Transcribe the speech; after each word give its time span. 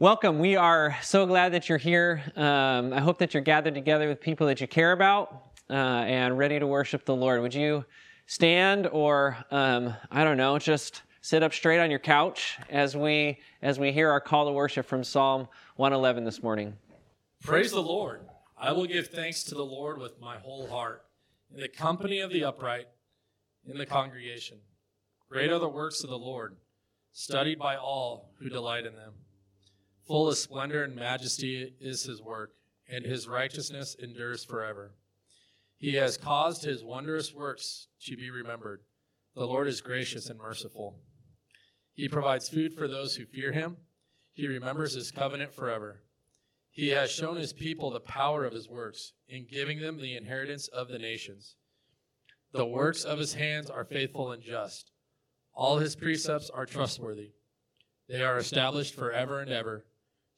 Welcome. 0.00 0.38
We 0.38 0.54
are 0.54 0.96
so 1.02 1.26
glad 1.26 1.54
that 1.54 1.68
you're 1.68 1.76
here. 1.76 2.22
Um, 2.36 2.92
I 2.92 3.00
hope 3.00 3.18
that 3.18 3.34
you're 3.34 3.42
gathered 3.42 3.74
together 3.74 4.06
with 4.06 4.20
people 4.20 4.46
that 4.46 4.60
you 4.60 4.68
care 4.68 4.92
about 4.92 5.42
uh, 5.68 5.72
and 5.72 6.38
ready 6.38 6.56
to 6.60 6.68
worship 6.68 7.04
the 7.04 7.16
Lord. 7.16 7.42
Would 7.42 7.52
you 7.52 7.84
stand 8.26 8.86
or, 8.86 9.36
um, 9.50 9.92
I 10.12 10.22
don't 10.22 10.36
know, 10.36 10.56
just 10.60 11.02
sit 11.20 11.42
up 11.42 11.52
straight 11.52 11.80
on 11.80 11.90
your 11.90 11.98
couch 11.98 12.58
as 12.70 12.96
we 12.96 13.40
as 13.60 13.80
we 13.80 13.90
hear 13.90 14.08
our 14.08 14.20
call 14.20 14.46
to 14.46 14.52
worship 14.52 14.86
from 14.86 15.02
Psalm 15.02 15.48
111 15.74 16.22
this 16.22 16.44
morning? 16.44 16.76
Praise 17.42 17.72
the 17.72 17.82
Lord. 17.82 18.20
I 18.56 18.70
will 18.70 18.86
give 18.86 19.08
thanks 19.08 19.42
to 19.44 19.56
the 19.56 19.66
Lord 19.66 19.98
with 19.98 20.20
my 20.20 20.36
whole 20.36 20.68
heart, 20.68 21.06
in 21.52 21.60
the 21.60 21.68
company 21.68 22.20
of 22.20 22.30
the 22.30 22.44
upright, 22.44 22.86
in 23.66 23.76
the 23.76 23.86
congregation. 23.86 24.58
Great 25.28 25.50
are 25.50 25.58
the 25.58 25.68
works 25.68 26.04
of 26.04 26.10
the 26.10 26.18
Lord, 26.18 26.54
studied 27.12 27.58
by 27.58 27.74
all 27.74 28.30
who 28.38 28.48
delight 28.48 28.86
in 28.86 28.94
them. 28.94 29.14
Full 30.08 30.30
of 30.30 30.38
splendor 30.38 30.84
and 30.84 30.96
majesty 30.96 31.74
is 31.78 32.04
his 32.04 32.22
work, 32.22 32.54
and 32.88 33.04
his 33.04 33.28
righteousness 33.28 33.94
endures 33.94 34.42
forever. 34.42 34.94
He 35.76 35.96
has 35.96 36.16
caused 36.16 36.64
his 36.64 36.82
wondrous 36.82 37.34
works 37.34 37.88
to 38.06 38.16
be 38.16 38.30
remembered. 38.30 38.80
The 39.34 39.44
Lord 39.44 39.68
is 39.68 39.82
gracious 39.82 40.30
and 40.30 40.38
merciful. 40.38 40.98
He 41.92 42.08
provides 42.08 42.48
food 42.48 42.72
for 42.72 42.88
those 42.88 43.16
who 43.16 43.26
fear 43.26 43.52
him. 43.52 43.76
He 44.32 44.46
remembers 44.46 44.94
his 44.94 45.10
covenant 45.10 45.52
forever. 45.52 46.00
He 46.70 46.88
has 46.88 47.10
shown 47.10 47.36
his 47.36 47.52
people 47.52 47.90
the 47.90 48.00
power 48.00 48.46
of 48.46 48.54
his 48.54 48.66
works 48.66 49.12
in 49.28 49.46
giving 49.46 49.78
them 49.78 49.98
the 49.98 50.16
inheritance 50.16 50.68
of 50.68 50.88
the 50.88 50.98
nations. 50.98 51.56
The 52.52 52.64
works 52.64 53.04
of 53.04 53.18
his 53.18 53.34
hands 53.34 53.68
are 53.68 53.84
faithful 53.84 54.32
and 54.32 54.42
just. 54.42 54.90
All 55.52 55.76
his 55.76 55.96
precepts 55.96 56.48
are 56.48 56.64
trustworthy. 56.64 57.32
They 58.08 58.22
are 58.22 58.38
established 58.38 58.94
forever 58.94 59.40
and 59.40 59.50
ever 59.50 59.84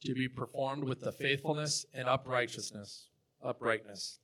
to 0.03 0.13
be 0.13 0.27
performed 0.27 0.83
with 0.83 1.01
the 1.01 1.11
faithfulness 1.11 1.85
and 1.93 2.07
uprightness. 2.07 3.07
Uprightness. 3.43 4.19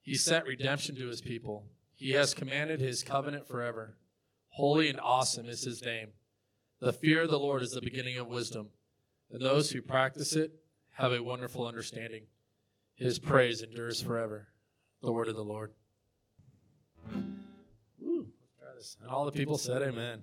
He 0.00 0.14
sent 0.14 0.46
redemption 0.46 0.96
to 0.96 1.08
his 1.08 1.20
people. 1.20 1.66
He 1.94 2.10
has 2.12 2.34
commanded 2.34 2.80
his 2.80 3.04
covenant 3.04 3.46
forever. 3.46 3.96
Holy 4.50 4.88
and 4.88 5.00
awesome 5.00 5.48
is 5.48 5.62
his 5.62 5.82
name. 5.82 6.08
The 6.80 6.92
fear 6.92 7.22
of 7.22 7.30
the 7.30 7.38
Lord 7.38 7.62
is 7.62 7.70
the 7.70 7.80
beginning 7.80 8.18
of 8.18 8.26
wisdom, 8.26 8.70
and 9.30 9.40
those 9.40 9.70
who 9.70 9.80
practice 9.80 10.34
it 10.34 10.52
have 10.92 11.12
a 11.12 11.22
wonderful 11.22 11.66
understanding. 11.66 12.24
His 12.94 13.18
praise 13.18 13.62
endures 13.62 14.02
forever. 14.02 14.48
The 15.00 15.12
word 15.12 15.28
of 15.28 15.36
the 15.36 15.44
Lord. 15.44 15.72
Woo. 18.00 18.26
And 19.00 19.08
all 19.08 19.24
the 19.24 19.32
people 19.32 19.58
said, 19.58 19.82
Amen. 19.82 20.22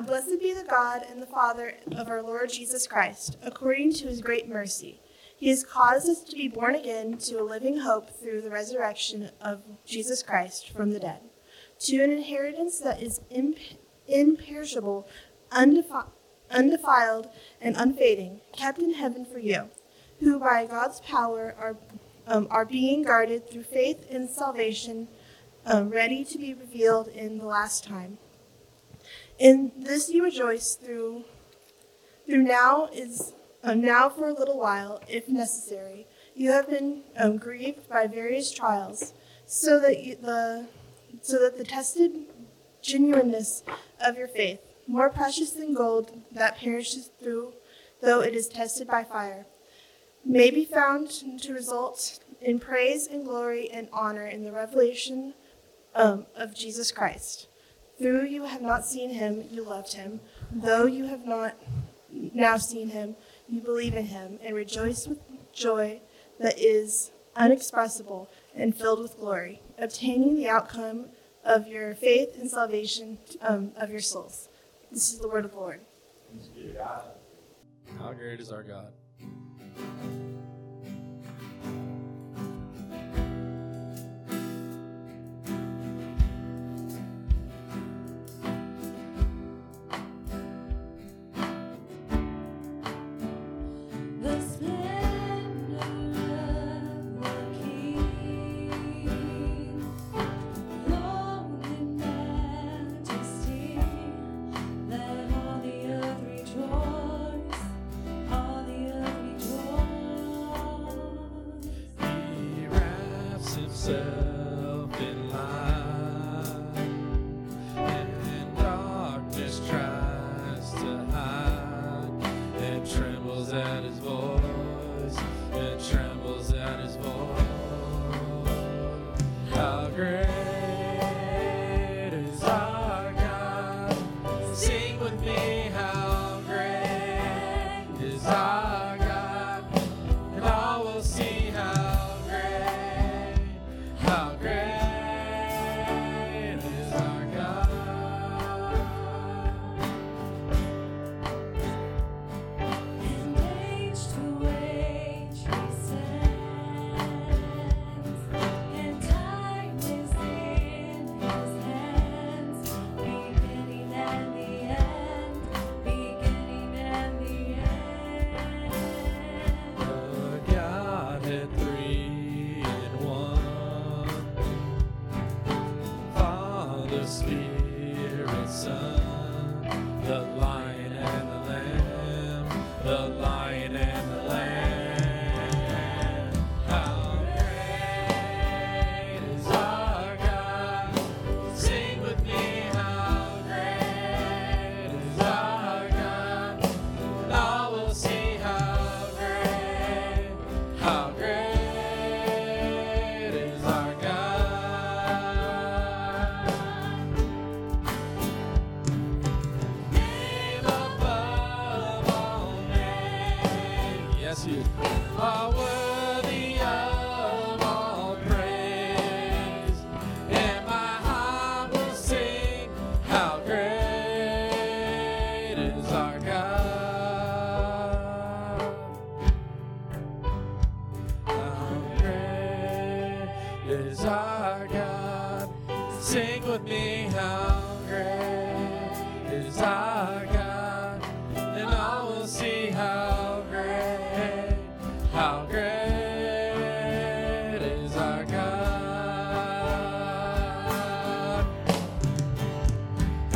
Blessed 0.00 0.40
be 0.40 0.54
the 0.54 0.64
God 0.64 1.02
and 1.08 1.20
the 1.20 1.26
Father 1.26 1.74
of 1.92 2.08
our 2.08 2.22
Lord 2.22 2.50
Jesus 2.50 2.86
Christ, 2.86 3.36
according 3.42 3.92
to 3.94 4.08
his 4.08 4.22
great 4.22 4.48
mercy. 4.48 5.00
He 5.36 5.50
has 5.50 5.64
caused 5.64 6.08
us 6.08 6.22
to 6.24 6.34
be 6.34 6.48
born 6.48 6.74
again 6.74 7.18
to 7.18 7.40
a 7.40 7.44
living 7.44 7.78
hope 7.78 8.18
through 8.18 8.40
the 8.40 8.50
resurrection 8.50 9.30
of 9.40 9.60
Jesus 9.84 10.22
Christ 10.22 10.70
from 10.70 10.92
the 10.92 10.98
dead, 10.98 11.20
to 11.80 12.02
an 12.02 12.10
inheritance 12.10 12.80
that 12.80 13.02
is 13.02 13.20
imp- 13.30 13.58
imperishable, 14.08 15.06
undefi- 15.50 16.10
undefiled, 16.50 17.28
and 17.60 17.76
unfading, 17.76 18.40
kept 18.52 18.78
in 18.78 18.94
heaven 18.94 19.26
for 19.26 19.40
you, 19.40 19.68
who 20.20 20.40
by 20.40 20.64
God's 20.64 21.00
power 21.00 21.54
are, 21.58 21.76
um, 22.26 22.48
are 22.50 22.64
being 22.64 23.02
guarded 23.02 23.48
through 23.48 23.64
faith 23.64 24.10
in 24.10 24.26
salvation, 24.26 25.08
um, 25.66 25.90
ready 25.90 26.24
to 26.24 26.38
be 26.38 26.54
revealed 26.54 27.08
in 27.08 27.36
the 27.36 27.46
last 27.46 27.84
time. 27.84 28.16
In 29.42 29.72
this 29.76 30.08
you 30.08 30.22
rejoice 30.22 30.76
through 30.76 31.24
through 32.26 32.44
now 32.44 32.88
is 32.92 33.32
um, 33.64 33.80
now 33.80 34.08
for 34.08 34.28
a 34.28 34.32
little 34.32 34.56
while, 34.56 35.02
if 35.08 35.28
necessary. 35.28 36.06
You 36.36 36.52
have 36.52 36.70
been 36.70 37.02
um, 37.16 37.38
grieved 37.38 37.88
by 37.88 38.06
various 38.06 38.52
trials, 38.52 39.14
so 39.44 39.80
that 39.80 40.04
you, 40.04 40.14
the 40.14 40.68
so 41.22 41.40
that 41.40 41.58
the 41.58 41.64
tested 41.64 42.12
genuineness 42.82 43.64
of 44.00 44.16
your 44.16 44.28
faith, 44.28 44.60
more 44.86 45.10
precious 45.10 45.50
than 45.50 45.74
gold 45.74 46.22
that 46.30 46.58
perishes 46.58 47.10
through, 47.20 47.54
though 48.00 48.20
it 48.20 48.36
is 48.36 48.46
tested 48.46 48.86
by 48.86 49.02
fire, 49.02 49.46
may 50.24 50.52
be 50.52 50.64
found 50.64 51.10
to 51.40 51.52
result 51.52 52.20
in 52.40 52.60
praise 52.60 53.08
and 53.08 53.24
glory 53.24 53.68
and 53.72 53.88
honor 53.92 54.24
in 54.24 54.44
the 54.44 54.52
revelation 54.52 55.34
um, 55.96 56.26
of 56.36 56.54
Jesus 56.54 56.92
Christ. 56.92 57.48
Through 58.02 58.24
you 58.24 58.42
have 58.46 58.60
not 58.60 58.84
seen 58.84 59.10
him, 59.10 59.44
you 59.48 59.62
loved 59.62 59.92
him. 59.92 60.18
Though 60.50 60.86
you 60.86 61.06
have 61.06 61.24
not 61.24 61.54
now 62.10 62.56
seen 62.56 62.88
him, 62.88 63.14
you 63.48 63.60
believe 63.60 63.94
in 63.94 64.06
him 64.06 64.40
and 64.42 64.56
rejoice 64.56 65.06
with 65.06 65.20
joy 65.52 66.00
that 66.40 66.58
is 66.58 67.12
unexpressible 67.36 68.28
and 68.56 68.76
filled 68.76 69.00
with 69.00 69.16
glory, 69.18 69.62
obtaining 69.78 70.34
the 70.34 70.48
outcome 70.48 71.10
of 71.44 71.68
your 71.68 71.94
faith 71.94 72.36
and 72.40 72.50
salvation 72.50 73.18
um, 73.40 73.70
of 73.76 73.90
your 73.90 74.00
souls. 74.00 74.48
This 74.90 75.12
is 75.12 75.20
the 75.20 75.28
word 75.28 75.44
of 75.44 75.52
the 75.52 75.58
Lord. 75.58 75.80
How 77.98 78.12
great 78.12 78.40
is 78.40 78.50
our 78.50 78.64
God? 78.64 78.92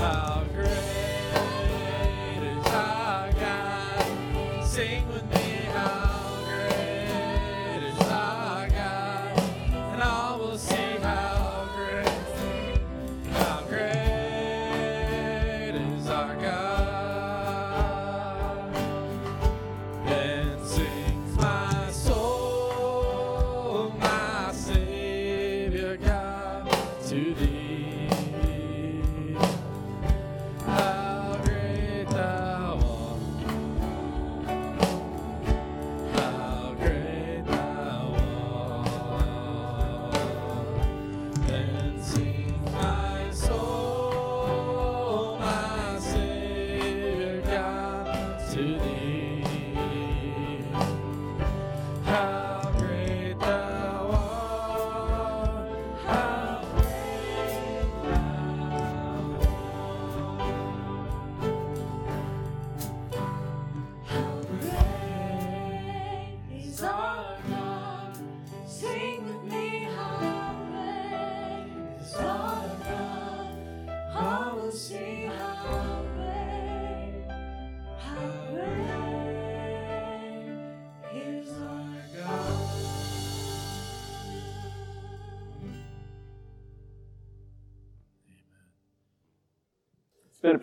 How 0.07 0.36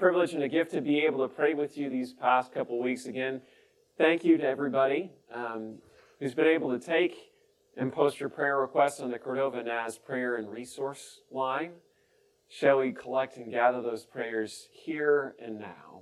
privilege 0.03 0.33
and 0.33 0.43
a 0.43 0.49
gift 0.49 0.71
to 0.71 0.81
be 0.81 0.99
able 0.99 1.25
to 1.25 1.33
pray 1.33 1.53
with 1.53 1.77
you 1.77 1.89
these 1.89 2.11
past 2.11 2.53
couple 2.53 2.77
weeks. 2.77 3.05
Again, 3.05 3.41
thank 3.97 4.25
you 4.25 4.37
to 4.37 4.43
everybody 4.43 5.13
um, 5.33 5.77
who's 6.19 6.33
been 6.33 6.45
able 6.45 6.77
to 6.77 6.85
take 6.85 7.15
and 7.77 7.89
post 7.89 8.19
your 8.19 8.27
prayer 8.27 8.59
requests 8.59 8.99
on 8.99 9.11
the 9.11 9.17
Cordova 9.17 9.63
Naz 9.63 9.97
prayer 9.97 10.35
and 10.35 10.51
resource 10.51 11.21
line. 11.31 11.71
Shall 12.49 12.79
we 12.79 12.91
collect 12.91 13.37
and 13.37 13.49
gather 13.49 13.81
those 13.81 14.03
prayers 14.03 14.67
here 14.73 15.35
and 15.41 15.57
now? 15.57 16.01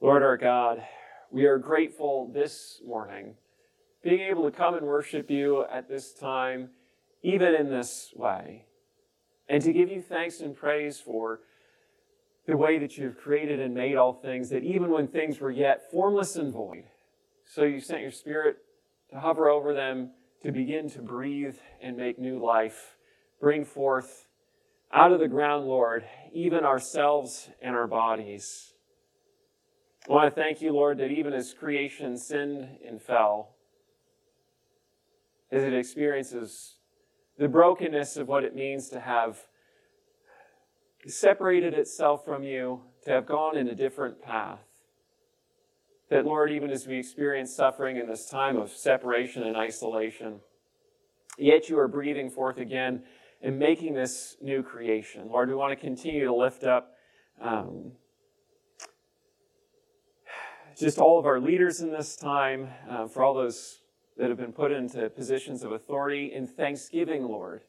Lord 0.00 0.22
our 0.22 0.36
God, 0.36 0.80
we 1.32 1.46
are 1.46 1.58
grateful 1.58 2.30
this 2.32 2.80
morning 2.86 3.34
being 4.04 4.20
able 4.20 4.48
to 4.48 4.56
come 4.56 4.76
and 4.76 4.86
worship 4.86 5.28
you 5.28 5.64
at 5.64 5.88
this 5.88 6.14
time, 6.14 6.70
even 7.24 7.56
in 7.56 7.70
this 7.70 8.12
way, 8.14 8.66
and 9.48 9.64
to 9.64 9.72
give 9.72 9.90
you 9.90 10.00
thanks 10.00 10.38
and 10.38 10.54
praise 10.54 11.00
for 11.00 11.40
the 12.48 12.56
way 12.56 12.78
that 12.78 12.96
you've 12.96 13.18
created 13.18 13.60
and 13.60 13.74
made 13.74 13.94
all 13.94 14.14
things, 14.14 14.48
that 14.48 14.64
even 14.64 14.90
when 14.90 15.06
things 15.06 15.38
were 15.38 15.50
yet 15.50 15.90
formless 15.90 16.34
and 16.34 16.50
void, 16.50 16.84
so 17.44 17.62
you 17.62 17.78
sent 17.78 18.00
your 18.00 18.10
Spirit 18.10 18.56
to 19.10 19.20
hover 19.20 19.50
over 19.50 19.74
them, 19.74 20.10
to 20.42 20.50
begin 20.50 20.88
to 20.88 21.02
breathe 21.02 21.56
and 21.82 21.94
make 21.94 22.18
new 22.18 22.42
life, 22.42 22.96
bring 23.38 23.66
forth 23.66 24.28
out 24.94 25.12
of 25.12 25.20
the 25.20 25.28
ground, 25.28 25.66
Lord, 25.66 26.04
even 26.32 26.64
ourselves 26.64 27.50
and 27.60 27.76
our 27.76 27.86
bodies. 27.86 28.72
I 30.08 30.12
want 30.12 30.34
to 30.34 30.40
thank 30.40 30.62
you, 30.62 30.72
Lord, 30.72 30.96
that 30.98 31.10
even 31.10 31.34
as 31.34 31.52
creation 31.52 32.16
sinned 32.16 32.78
and 32.86 33.00
fell, 33.02 33.56
as 35.52 35.62
it 35.64 35.74
experiences 35.74 36.76
the 37.36 37.48
brokenness 37.48 38.16
of 38.16 38.26
what 38.26 38.42
it 38.42 38.54
means 38.54 38.88
to 38.88 39.00
have 39.00 39.38
separated 41.10 41.74
itself 41.74 42.24
from 42.24 42.42
you, 42.42 42.82
to 43.04 43.10
have 43.10 43.26
gone 43.26 43.56
in 43.56 43.68
a 43.68 43.74
different 43.74 44.22
path. 44.22 44.60
That, 46.10 46.24
Lord, 46.24 46.50
even 46.50 46.70
as 46.70 46.86
we 46.86 46.98
experience 46.98 47.54
suffering 47.54 47.96
in 47.96 48.06
this 48.08 48.28
time 48.28 48.56
of 48.56 48.70
separation 48.70 49.42
and 49.42 49.56
isolation, 49.56 50.40
yet 51.36 51.68
you 51.68 51.78
are 51.78 51.88
breathing 51.88 52.30
forth 52.30 52.58
again 52.58 53.02
and 53.42 53.58
making 53.58 53.94
this 53.94 54.36
new 54.40 54.62
creation. 54.62 55.28
Lord, 55.28 55.48
we 55.48 55.54
want 55.54 55.70
to 55.72 55.76
continue 55.76 56.24
to 56.24 56.34
lift 56.34 56.64
up 56.64 56.94
um, 57.40 57.92
just 60.78 60.98
all 60.98 61.18
of 61.18 61.26
our 61.26 61.40
leaders 61.40 61.80
in 61.80 61.90
this 61.90 62.16
time, 62.16 62.68
uh, 62.88 63.06
for 63.06 63.22
all 63.22 63.34
those 63.34 63.80
that 64.16 64.28
have 64.28 64.38
been 64.38 64.52
put 64.52 64.72
into 64.72 65.08
positions 65.10 65.62
of 65.62 65.72
authority 65.72 66.32
in 66.32 66.46
thanksgiving, 66.46 67.24
Lord, 67.24 67.62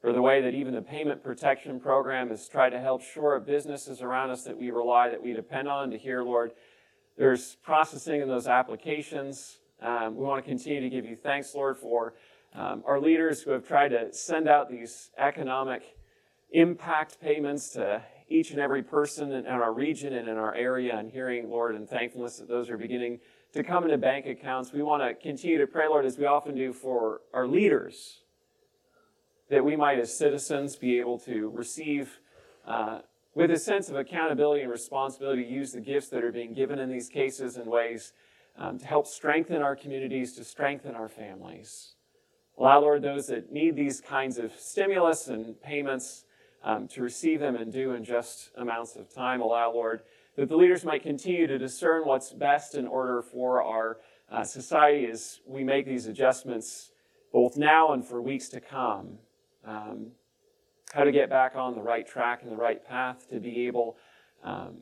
for 0.00 0.12
the 0.12 0.22
way 0.22 0.40
that 0.40 0.54
even 0.54 0.74
the 0.74 0.82
payment 0.82 1.22
protection 1.22 1.78
program 1.78 2.30
has 2.30 2.48
tried 2.48 2.70
to 2.70 2.80
help 2.80 3.02
shore 3.02 3.36
up 3.36 3.46
businesses 3.46 4.00
around 4.00 4.30
us 4.30 4.44
that 4.44 4.56
we 4.56 4.70
rely, 4.70 5.10
that 5.10 5.22
we 5.22 5.32
depend 5.32 5.68
on 5.68 5.90
to 5.90 5.98
hear, 5.98 6.22
Lord. 6.22 6.52
There's 7.18 7.56
processing 7.62 8.22
in 8.22 8.28
those 8.28 8.46
applications. 8.46 9.58
Um, 9.82 10.16
we 10.16 10.24
want 10.24 10.42
to 10.42 10.48
continue 10.48 10.80
to 10.80 10.88
give 10.88 11.04
you 11.04 11.16
thanks, 11.16 11.54
Lord, 11.54 11.76
for 11.76 12.14
um, 12.54 12.82
our 12.86 12.98
leaders 12.98 13.42
who 13.42 13.50
have 13.50 13.66
tried 13.66 13.88
to 13.88 14.12
send 14.12 14.48
out 14.48 14.70
these 14.70 15.10
economic 15.18 15.82
impact 16.52 17.20
payments 17.20 17.70
to 17.70 18.02
each 18.28 18.52
and 18.52 18.60
every 18.60 18.82
person 18.82 19.32
in 19.32 19.46
our 19.46 19.72
region 19.72 20.14
and 20.14 20.28
in 20.28 20.36
our 20.36 20.54
area, 20.54 20.96
and 20.96 21.10
hearing, 21.10 21.50
Lord, 21.50 21.74
and 21.74 21.88
thankfulness 21.88 22.38
that 22.38 22.48
those 22.48 22.70
are 22.70 22.78
beginning 22.78 23.18
to 23.52 23.64
come 23.64 23.84
into 23.84 23.98
bank 23.98 24.26
accounts. 24.26 24.72
We 24.72 24.82
want 24.82 25.02
to 25.02 25.14
continue 25.14 25.58
to 25.58 25.66
pray, 25.66 25.88
Lord, 25.88 26.06
as 26.06 26.16
we 26.16 26.26
often 26.26 26.54
do 26.54 26.72
for 26.72 27.22
our 27.34 27.46
leaders, 27.46 28.22
that 29.50 29.64
we 29.64 29.76
might, 29.76 29.98
as 29.98 30.16
citizens, 30.16 30.76
be 30.76 30.98
able 30.98 31.18
to 31.18 31.50
receive 31.50 32.20
uh, 32.66 33.00
with 33.34 33.50
a 33.50 33.58
sense 33.58 33.88
of 33.88 33.96
accountability 33.96 34.62
and 34.62 34.70
responsibility, 34.70 35.42
use 35.42 35.72
the 35.72 35.80
gifts 35.80 36.08
that 36.08 36.24
are 36.24 36.32
being 36.32 36.52
given 36.52 36.78
in 36.78 36.90
these 36.90 37.08
cases 37.08 37.56
in 37.56 37.66
ways 37.66 38.12
um, 38.56 38.78
to 38.78 38.86
help 38.86 39.06
strengthen 39.06 39.62
our 39.62 39.76
communities, 39.76 40.34
to 40.34 40.44
strengthen 40.44 40.94
our 40.94 41.08
families. 41.08 41.94
Allow, 42.58 42.80
Lord, 42.80 43.02
those 43.02 43.26
that 43.28 43.52
need 43.52 43.76
these 43.76 44.00
kinds 44.00 44.38
of 44.38 44.52
stimulus 44.54 45.28
and 45.28 45.60
payments 45.60 46.24
um, 46.62 46.88
to 46.88 47.02
receive 47.02 47.40
them 47.40 47.56
and 47.56 47.72
do 47.72 47.92
in 47.92 48.04
just 48.04 48.50
amounts 48.56 48.96
of 48.96 49.12
time. 49.12 49.40
Allow, 49.40 49.72
Lord, 49.72 50.02
that 50.36 50.48
the 50.48 50.56
leaders 50.56 50.84
might 50.84 51.02
continue 51.02 51.46
to 51.46 51.58
discern 51.58 52.02
what's 52.04 52.32
best 52.32 52.74
in 52.74 52.86
order 52.86 53.22
for 53.22 53.62
our 53.62 53.98
uh, 54.30 54.44
society 54.44 55.08
as 55.10 55.40
we 55.46 55.64
make 55.64 55.86
these 55.86 56.06
adjustments 56.06 56.90
both 57.32 57.56
now 57.56 57.92
and 57.92 58.04
for 58.04 58.20
weeks 58.20 58.48
to 58.50 58.60
come. 58.60 59.18
Um, 59.66 60.12
how 60.92 61.04
to 61.04 61.12
get 61.12 61.30
back 61.30 61.54
on 61.54 61.74
the 61.74 61.82
right 61.82 62.06
track 62.06 62.42
and 62.42 62.50
the 62.50 62.56
right 62.56 62.84
path 62.84 63.28
to 63.30 63.38
be 63.38 63.66
able 63.66 63.96
um, 64.42 64.76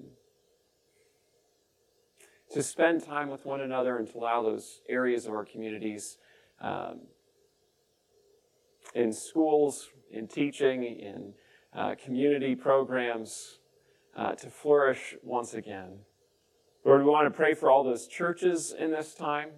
to 2.50 2.62
spend 2.62 3.04
time 3.04 3.28
with 3.28 3.44
one 3.44 3.60
another 3.60 3.98
and 3.98 4.10
to 4.10 4.18
allow 4.18 4.42
those 4.42 4.80
areas 4.88 5.26
of 5.26 5.32
our 5.32 5.44
communities 5.44 6.16
um, 6.60 7.00
in 8.94 9.12
schools, 9.12 9.90
in 10.10 10.26
teaching, 10.26 10.82
in 10.82 11.34
uh, 11.74 11.94
community 12.02 12.54
programs 12.54 13.58
uh, 14.16 14.32
to 14.32 14.48
flourish 14.48 15.14
once 15.22 15.52
again. 15.52 15.98
Lord, 16.84 17.04
we 17.04 17.10
want 17.10 17.26
to 17.26 17.36
pray 17.36 17.52
for 17.52 17.70
all 17.70 17.84
those 17.84 18.06
churches 18.06 18.72
in 18.76 18.92
this 18.92 19.14
time. 19.14 19.50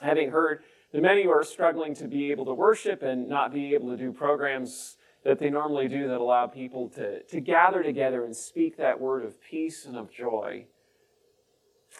Having 0.00 0.30
heard 0.30 0.62
that 0.94 1.02
many 1.02 1.24
who 1.24 1.30
are 1.30 1.42
struggling 1.42 1.92
to 1.92 2.06
be 2.06 2.30
able 2.30 2.44
to 2.44 2.54
worship 2.54 3.02
and 3.02 3.28
not 3.28 3.52
be 3.52 3.74
able 3.74 3.88
to 3.88 3.96
do 3.96 4.12
programs 4.12 4.96
that 5.24 5.40
they 5.40 5.50
normally 5.50 5.88
do 5.88 6.06
that 6.06 6.20
allow 6.20 6.46
people 6.46 6.88
to, 6.88 7.20
to 7.24 7.40
gather 7.40 7.82
together 7.82 8.24
and 8.24 8.36
speak 8.36 8.76
that 8.76 9.00
word 9.00 9.24
of 9.24 9.42
peace 9.42 9.86
and 9.86 9.96
of 9.96 10.08
joy 10.08 10.64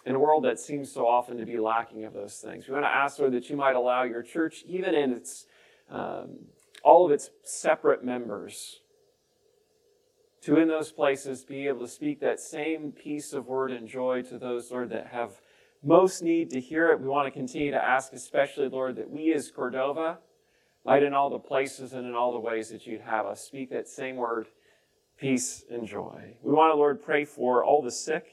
in 0.05 0.15
a 0.15 0.19
world 0.19 0.45
that 0.45 0.61
seems 0.61 0.89
so 0.89 1.05
often 1.05 1.35
to 1.35 1.45
be 1.45 1.57
lacking 1.57 2.05
of 2.05 2.13
those 2.13 2.37
things. 2.37 2.69
We 2.69 2.73
want 2.73 2.85
to 2.85 2.89
ask, 2.89 3.19
Lord, 3.19 3.33
that 3.33 3.49
you 3.49 3.57
might 3.57 3.75
allow 3.75 4.03
your 4.03 4.23
church, 4.23 4.63
even 4.65 4.95
in 4.95 5.11
its 5.11 5.45
um, 5.89 6.45
all 6.81 7.05
of 7.05 7.11
its 7.11 7.31
separate 7.43 8.01
members, 8.01 8.79
to 10.43 10.57
in 10.57 10.69
those 10.69 10.93
places 10.93 11.43
be 11.43 11.67
able 11.67 11.81
to 11.81 11.87
speak 11.89 12.21
that 12.21 12.39
same 12.39 12.93
peace 12.93 13.33
of 13.33 13.47
word 13.47 13.71
and 13.71 13.89
joy 13.89 14.21
to 14.21 14.37
those, 14.37 14.71
Lord, 14.71 14.89
that 14.91 15.07
have 15.07 15.41
most 15.85 16.23
need 16.23 16.49
to 16.49 16.59
hear 16.59 16.91
it. 16.91 16.99
We 16.99 17.07
want 17.07 17.27
to 17.27 17.31
continue 17.31 17.71
to 17.71 17.83
ask, 17.83 18.11
especially, 18.11 18.67
Lord, 18.69 18.95
that 18.95 19.09
we 19.09 19.33
as 19.33 19.51
Cordova 19.51 20.17
might 20.83 21.03
in 21.03 21.13
all 21.13 21.29
the 21.29 21.39
places 21.39 21.93
and 21.93 22.07
in 22.07 22.15
all 22.15 22.33
the 22.33 22.39
ways 22.39 22.69
that 22.69 22.87
you'd 22.87 23.01
have 23.01 23.25
us 23.25 23.41
speak 23.41 23.69
that 23.69 23.87
same 23.87 24.15
word, 24.15 24.47
peace 25.17 25.63
and 25.69 25.87
joy. 25.87 26.35
We 26.41 26.53
want 26.53 26.71
to, 26.71 26.75
Lord, 26.75 27.03
pray 27.03 27.23
for 27.23 27.63
all 27.63 27.81
the 27.81 27.91
sick 27.91 28.25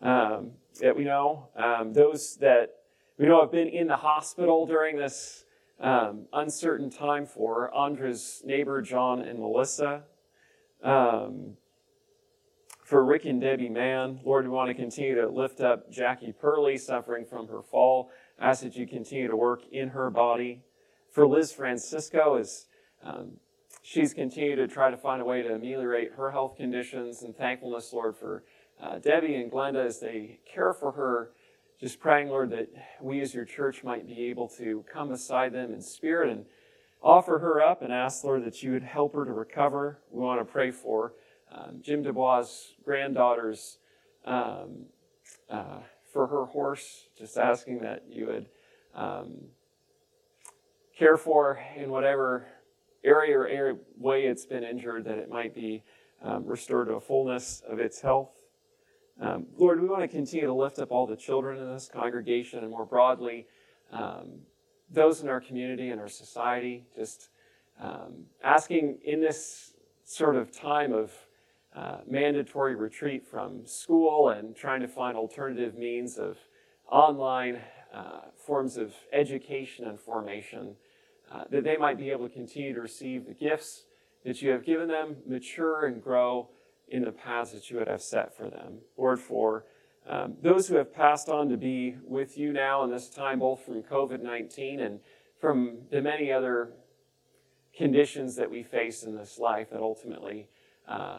um, 0.00 0.52
that 0.80 0.96
we 0.96 1.04
know, 1.04 1.48
um, 1.56 1.92
those 1.92 2.36
that 2.36 2.74
we 3.18 3.26
know 3.26 3.40
have 3.40 3.50
been 3.50 3.68
in 3.68 3.88
the 3.88 3.96
hospital 3.96 4.64
during 4.64 4.96
this 4.96 5.44
um, 5.80 6.26
uncertain 6.32 6.90
time 6.90 7.26
for 7.26 7.74
Andra's 7.76 8.42
neighbor, 8.44 8.80
John 8.82 9.20
and 9.20 9.40
Melissa. 9.40 10.02
Um, 10.82 11.56
for 12.88 13.04
Rick 13.04 13.26
and 13.26 13.38
Debbie 13.38 13.68
Mann, 13.68 14.18
Lord, 14.24 14.46
we 14.46 14.50
want 14.50 14.68
to 14.68 14.74
continue 14.74 15.14
to 15.16 15.28
lift 15.28 15.60
up 15.60 15.90
Jackie 15.90 16.32
Purley, 16.32 16.78
suffering 16.78 17.26
from 17.26 17.46
her 17.48 17.60
fall. 17.60 18.10
Ask 18.40 18.62
that 18.62 18.76
you 18.76 18.86
continue 18.86 19.28
to 19.28 19.36
work 19.36 19.60
in 19.70 19.90
her 19.90 20.08
body. 20.08 20.62
For 21.10 21.26
Liz 21.26 21.52
Francisco, 21.52 22.36
as 22.36 22.64
um, 23.04 23.32
she's 23.82 24.14
continued 24.14 24.56
to 24.56 24.68
try 24.68 24.90
to 24.90 24.96
find 24.96 25.20
a 25.20 25.24
way 25.26 25.42
to 25.42 25.54
ameliorate 25.54 26.12
her 26.14 26.30
health 26.30 26.56
conditions, 26.56 27.22
and 27.22 27.36
thankfulness, 27.36 27.92
Lord, 27.92 28.16
for 28.16 28.42
uh, 28.82 28.98
Debbie 29.00 29.34
and 29.34 29.52
Glenda 29.52 29.84
as 29.84 30.00
they 30.00 30.40
care 30.50 30.72
for 30.72 30.92
her. 30.92 31.32
Just 31.78 32.00
praying, 32.00 32.28
Lord, 32.28 32.48
that 32.50 32.70
we 33.02 33.20
as 33.20 33.34
your 33.34 33.44
church 33.44 33.84
might 33.84 34.06
be 34.06 34.30
able 34.30 34.48
to 34.56 34.82
come 34.90 35.10
beside 35.10 35.52
them 35.52 35.74
in 35.74 35.82
spirit 35.82 36.30
and 36.30 36.46
offer 37.02 37.38
her 37.38 37.60
up 37.60 37.82
and 37.82 37.92
ask, 37.92 38.24
Lord, 38.24 38.46
that 38.46 38.62
you 38.62 38.72
would 38.72 38.82
help 38.82 39.12
her 39.12 39.26
to 39.26 39.32
recover. 39.32 39.98
We 40.10 40.22
want 40.22 40.40
to 40.40 40.50
pray 40.50 40.70
for 40.70 41.12
um, 41.52 41.80
Jim 41.80 42.02
Dubois' 42.02 42.74
granddaughter's, 42.84 43.78
um, 44.24 44.86
uh, 45.50 45.80
for 46.12 46.26
her 46.26 46.46
horse, 46.46 47.08
just 47.16 47.36
asking 47.36 47.80
that 47.80 48.04
you 48.08 48.26
would 48.26 48.48
um, 48.94 49.34
care 50.96 51.16
for 51.16 51.60
in 51.76 51.90
whatever 51.90 52.46
area 53.04 53.38
or 53.38 53.46
area, 53.46 53.76
way 53.96 54.24
it's 54.24 54.46
been 54.46 54.64
injured, 54.64 55.04
that 55.04 55.18
it 55.18 55.30
might 55.30 55.54
be 55.54 55.84
um, 56.22 56.44
restored 56.46 56.88
to 56.88 56.94
a 56.94 57.00
fullness 57.00 57.62
of 57.68 57.78
its 57.78 58.00
health. 58.00 58.30
Um, 59.20 59.46
Lord, 59.56 59.80
we 59.80 59.88
want 59.88 60.02
to 60.02 60.08
continue 60.08 60.46
to 60.46 60.52
lift 60.52 60.78
up 60.78 60.90
all 60.90 61.06
the 61.06 61.16
children 61.16 61.58
in 61.60 61.72
this 61.72 61.90
congregation 61.92 62.60
and 62.60 62.70
more 62.70 62.86
broadly 62.86 63.46
um, 63.92 64.40
those 64.90 65.22
in 65.22 65.28
our 65.28 65.40
community 65.40 65.90
and 65.90 66.00
our 66.00 66.08
society, 66.08 66.86
just 66.96 67.28
asking 68.42 68.98
in 69.04 69.20
this 69.20 69.74
sort 70.04 70.36
of 70.36 70.50
time 70.50 70.92
of 70.92 71.12
uh, 71.74 71.98
mandatory 72.08 72.74
retreat 72.74 73.26
from 73.26 73.66
school 73.66 74.30
and 74.30 74.56
trying 74.56 74.80
to 74.80 74.88
find 74.88 75.16
alternative 75.16 75.76
means 75.76 76.18
of 76.18 76.38
online 76.90 77.60
uh, 77.92 78.20
forms 78.36 78.76
of 78.76 78.94
education 79.12 79.86
and 79.86 80.00
formation, 80.00 80.74
uh, 81.32 81.44
that 81.50 81.64
they 81.64 81.76
might 81.76 81.98
be 81.98 82.10
able 82.10 82.28
to 82.28 82.34
continue 82.34 82.74
to 82.74 82.80
receive 82.80 83.26
the 83.26 83.34
gifts 83.34 83.84
that 84.24 84.42
you 84.42 84.50
have 84.50 84.64
given 84.64 84.88
them 84.88 85.16
mature 85.26 85.86
and 85.86 86.02
grow 86.02 86.48
in 86.88 87.04
the 87.04 87.12
paths 87.12 87.52
that 87.52 87.70
you 87.70 87.76
would 87.76 87.88
have 87.88 88.02
set 88.02 88.36
for 88.36 88.48
them. 88.48 88.78
Lord, 88.96 89.20
for 89.20 89.64
um, 90.08 90.36
those 90.42 90.68
who 90.68 90.76
have 90.76 90.94
passed 90.94 91.28
on 91.28 91.50
to 91.50 91.56
be 91.56 91.96
with 92.02 92.38
you 92.38 92.52
now 92.52 92.82
in 92.84 92.90
this 92.90 93.10
time, 93.10 93.40
both 93.40 93.64
from 93.64 93.82
COVID 93.82 94.22
19 94.22 94.80
and 94.80 95.00
from 95.38 95.78
the 95.90 96.00
many 96.00 96.32
other 96.32 96.70
conditions 97.76 98.34
that 98.36 98.50
we 98.50 98.62
face 98.62 99.02
in 99.02 99.14
this 99.14 99.38
life 99.38 99.70
that 99.70 99.80
ultimately 99.80 100.48
uh, 100.88 101.18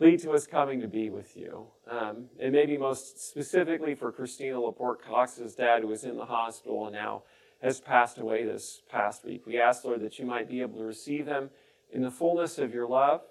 lead 0.00 0.20
to 0.20 0.30
us 0.32 0.46
coming 0.46 0.80
to 0.80 0.88
be 0.88 1.10
with 1.10 1.36
you. 1.36 1.66
Um, 1.90 2.26
and 2.40 2.52
maybe 2.52 2.76
most 2.76 3.28
specifically 3.28 3.94
for 3.94 4.12
Christina 4.12 4.60
Laporte 4.60 5.04
Cox's 5.04 5.54
dad, 5.54 5.82
who 5.82 5.92
is 5.92 6.04
in 6.04 6.16
the 6.16 6.26
hospital 6.26 6.86
and 6.86 6.94
now 6.94 7.22
has 7.62 7.80
passed 7.80 8.18
away 8.18 8.44
this 8.44 8.82
past 8.90 9.24
week. 9.24 9.44
We 9.46 9.60
ask, 9.60 9.84
Lord, 9.84 10.00
that 10.02 10.18
you 10.18 10.26
might 10.26 10.48
be 10.48 10.60
able 10.60 10.78
to 10.78 10.84
receive 10.84 11.26
them 11.26 11.50
in 11.92 12.02
the 12.02 12.10
fullness 12.10 12.58
of 12.58 12.72
your 12.72 12.86
love 12.86 13.22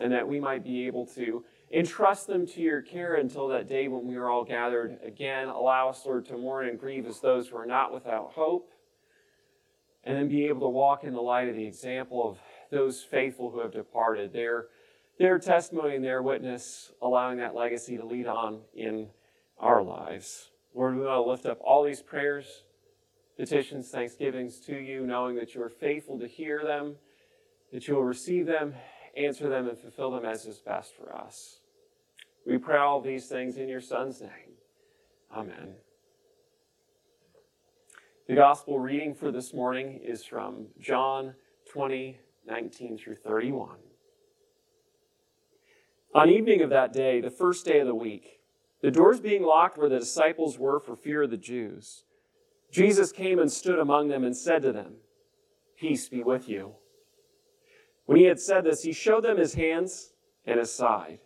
and 0.00 0.12
that 0.12 0.26
we 0.26 0.40
might 0.40 0.64
be 0.64 0.86
able 0.86 1.06
to 1.06 1.44
entrust 1.70 2.26
them 2.26 2.46
to 2.46 2.60
your 2.60 2.82
care 2.82 3.14
until 3.14 3.48
that 3.48 3.68
day 3.68 3.88
when 3.88 4.06
we 4.06 4.16
are 4.16 4.30
all 4.30 4.44
gathered 4.44 4.98
again. 5.04 5.48
Allow 5.48 5.90
us, 5.90 6.02
Lord, 6.06 6.26
to 6.26 6.36
mourn 6.36 6.68
and 6.68 6.78
grieve 6.78 7.06
as 7.06 7.20
those 7.20 7.48
who 7.48 7.56
are 7.56 7.66
not 7.66 7.92
without 7.92 8.32
hope, 8.32 8.72
and 10.04 10.16
then 10.16 10.28
be 10.28 10.46
able 10.46 10.60
to 10.62 10.68
walk 10.68 11.04
in 11.04 11.12
the 11.12 11.20
light 11.20 11.48
of 11.48 11.56
the 11.56 11.66
example 11.66 12.28
of 12.28 12.38
those 12.72 13.02
faithful 13.02 13.50
who 13.50 13.60
have 13.60 13.70
departed, 13.70 14.32
their, 14.32 14.66
their 15.18 15.38
testimony 15.38 15.94
and 15.94 16.04
their 16.04 16.22
witness, 16.22 16.90
allowing 17.02 17.38
that 17.38 17.54
legacy 17.54 17.96
to 17.98 18.04
lead 18.04 18.26
on 18.26 18.62
in 18.74 19.08
our 19.58 19.82
lives. 19.82 20.50
Lord, 20.74 20.96
we 20.96 21.02
want 21.02 21.24
to 21.24 21.30
lift 21.30 21.46
up 21.46 21.58
all 21.60 21.84
these 21.84 22.00
prayers, 22.00 22.64
petitions, 23.36 23.90
thanksgivings 23.90 24.58
to 24.60 24.74
you, 24.74 25.06
knowing 25.06 25.36
that 25.36 25.54
you 25.54 25.62
are 25.62 25.68
faithful 25.68 26.18
to 26.18 26.26
hear 26.26 26.64
them, 26.64 26.96
that 27.72 27.86
you 27.86 27.94
will 27.94 28.04
receive 28.04 28.46
them, 28.46 28.74
answer 29.16 29.48
them, 29.50 29.68
and 29.68 29.78
fulfill 29.78 30.10
them 30.10 30.24
as 30.24 30.46
is 30.46 30.58
best 30.58 30.96
for 30.96 31.14
us. 31.14 31.60
We 32.46 32.56
pray 32.56 32.78
all 32.78 33.02
these 33.02 33.26
things 33.26 33.58
in 33.58 33.68
your 33.68 33.82
Son's 33.82 34.20
name. 34.20 34.56
Amen. 35.30 35.74
The 38.26 38.34
gospel 38.34 38.78
reading 38.78 39.14
for 39.14 39.30
this 39.30 39.52
morning 39.52 40.00
is 40.02 40.24
from 40.24 40.68
John 40.80 41.34
20, 41.70 42.18
19 42.46 42.98
through 42.98 43.16
31. 43.16 43.76
On 46.14 46.28
evening 46.28 46.60
of 46.62 46.70
that 46.70 46.92
day, 46.92 47.20
the 47.20 47.30
first 47.30 47.64
day 47.64 47.80
of 47.80 47.86
the 47.86 47.94
week, 47.94 48.40
the 48.82 48.90
doors 48.90 49.20
being 49.20 49.42
locked 49.42 49.78
where 49.78 49.88
the 49.88 50.00
disciples 50.00 50.58
were 50.58 50.80
for 50.80 50.96
fear 50.96 51.22
of 51.22 51.30
the 51.30 51.36
Jews, 51.36 52.04
Jesus 52.70 53.12
came 53.12 53.38
and 53.38 53.50
stood 53.50 53.78
among 53.78 54.08
them 54.08 54.24
and 54.24 54.36
said 54.36 54.62
to 54.62 54.72
them, 54.72 54.94
Peace 55.78 56.08
be 56.08 56.22
with 56.22 56.48
you. 56.48 56.74
When 58.06 58.18
he 58.18 58.24
had 58.24 58.40
said 58.40 58.64
this, 58.64 58.82
he 58.82 58.92
showed 58.92 59.24
them 59.24 59.38
his 59.38 59.54
hands 59.54 60.12
and 60.44 60.58
his 60.58 60.72
side. 60.72 61.20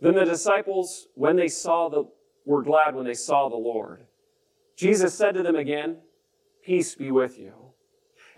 Then 0.00 0.14
the 0.14 0.24
disciples, 0.24 1.08
when 1.14 1.36
they 1.36 1.48
saw 1.48 1.88
the, 1.88 2.04
were 2.44 2.62
glad 2.62 2.94
when 2.94 3.04
they 3.04 3.14
saw 3.14 3.48
the 3.48 3.56
Lord. 3.56 4.06
Jesus 4.76 5.14
said 5.14 5.34
to 5.34 5.42
them 5.42 5.56
again, 5.56 5.98
Peace 6.64 6.94
be 6.94 7.10
with 7.10 7.38
you. 7.38 7.52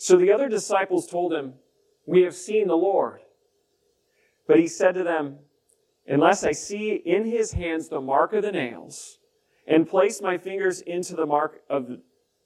So 0.00 0.16
the 0.16 0.32
other 0.32 0.48
disciples 0.48 1.06
told 1.06 1.34
him, 1.34 1.52
We 2.06 2.22
have 2.22 2.34
seen 2.34 2.68
the 2.68 2.76
Lord. 2.76 3.20
But 4.46 4.58
he 4.58 4.66
said 4.66 4.94
to 4.94 5.04
them, 5.04 5.40
Unless 6.06 6.42
I 6.42 6.52
see 6.52 6.94
in 6.94 7.26
his 7.26 7.52
hands 7.52 7.90
the 7.90 8.00
mark 8.00 8.32
of 8.32 8.42
the 8.42 8.50
nails, 8.50 9.18
and 9.66 9.86
place 9.86 10.22
my 10.22 10.38
fingers 10.38 10.80
into 10.80 11.14
the 11.14 11.26
mark 11.26 11.60
of 11.68 11.98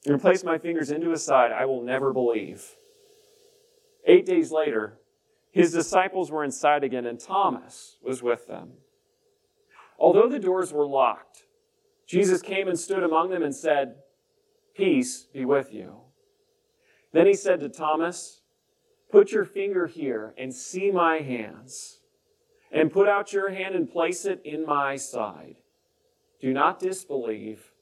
and 0.05 0.21
place 0.21 0.43
my 0.43 0.59
fingers 0.59 0.91
into 0.91 1.11
his 1.11 1.23
side, 1.23 1.53
I 1.53 1.65
will 1.65 1.81
never 1.81 2.13
believe. 2.13 2.77
Eight 4.05 4.27
days 4.27 4.51
later, 4.51 4.99
his 5.53 5.73
disciples 5.73 6.33
were 6.33 6.43
inside 6.43 6.83
again, 6.83 7.07
and 7.07 7.21
Thomas 7.21 7.99
was 8.03 8.21
with 8.21 8.49
them. 8.49 8.73
Although 9.97 10.29
the 10.29 10.41
doors 10.41 10.73
were 10.73 10.87
locked, 10.87 11.45
Jesus 12.09 12.43
came 12.43 12.67
and 12.67 12.79
stood 12.79 13.05
among 13.05 13.31
them 13.31 13.45
and 13.45 13.55
said, 13.55 13.95
Peace 14.75 15.23
be 15.33 15.45
with 15.45 15.73
you. 15.73 16.04
Then 17.15 17.29
he 17.29 17.35
said 17.35 17.61
to 17.61 17.69
Thomas, 17.69 18.41
Put 19.11 19.31
your 19.31 19.45
finger 19.45 19.87
here 19.87 20.35
and 20.37 20.53
see 20.53 20.91
my 20.91 21.19
hands, 21.19 22.01
and 22.73 22.93
put 22.93 23.09
out 23.09 23.33
your 23.33 23.51
hand 23.51 23.77
and 23.77 23.89
place 23.89 24.25
it 24.25 24.43
in 24.45 24.67
my 24.67 24.97
side. 24.97 25.55
Do 26.41 26.53
not 26.53 26.81
disbelieve, 26.81 27.73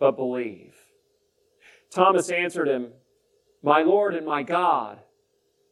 but 0.00 0.16
believe. 0.16 0.74
Thomas 1.92 2.30
answered 2.30 2.66
him, 2.66 2.88
My 3.62 3.82
Lord 3.82 4.16
and 4.16 4.26
my 4.26 4.42
God. 4.42 4.98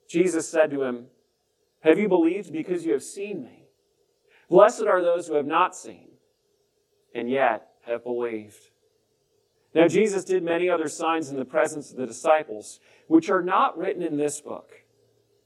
Jesus 0.08 0.48
said 0.48 0.70
to 0.70 0.84
him, 0.84 1.06
Have 1.80 1.98
you 1.98 2.08
believed 2.08 2.52
because 2.52 2.86
you 2.86 2.92
have 2.92 3.02
seen 3.02 3.42
me? 3.42 3.64
Blessed 4.48 4.84
are 4.84 5.02
those 5.02 5.26
who 5.26 5.34
have 5.34 5.46
not 5.46 5.74
seen, 5.74 6.06
and 7.16 7.28
yet 7.28 7.66
have 7.84 8.04
believed. 8.04 8.70
Now, 9.78 9.86
Jesus 9.86 10.24
did 10.24 10.42
many 10.42 10.68
other 10.68 10.88
signs 10.88 11.30
in 11.30 11.36
the 11.36 11.44
presence 11.44 11.92
of 11.92 11.98
the 11.98 12.06
disciples, 12.06 12.80
which 13.06 13.30
are 13.30 13.44
not 13.44 13.78
written 13.78 14.02
in 14.02 14.16
this 14.16 14.40
book. 14.40 14.72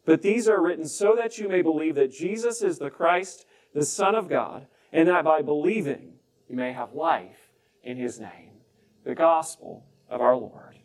But 0.06 0.22
these 0.22 0.48
are 0.48 0.58
written 0.58 0.88
so 0.88 1.14
that 1.18 1.36
you 1.36 1.50
may 1.50 1.60
believe 1.60 1.96
that 1.96 2.10
Jesus 2.10 2.62
is 2.62 2.78
the 2.78 2.88
Christ, 2.88 3.44
the 3.74 3.84
Son 3.84 4.14
of 4.14 4.30
God, 4.30 4.68
and 4.90 5.06
that 5.06 5.24
by 5.24 5.42
believing 5.42 6.14
you 6.48 6.56
may 6.56 6.72
have 6.72 6.94
life 6.94 7.52
in 7.82 7.98
his 7.98 8.18
name. 8.18 8.52
The 9.04 9.14
gospel 9.14 9.84
of 10.08 10.22
our 10.22 10.34
Lord. 10.34 10.78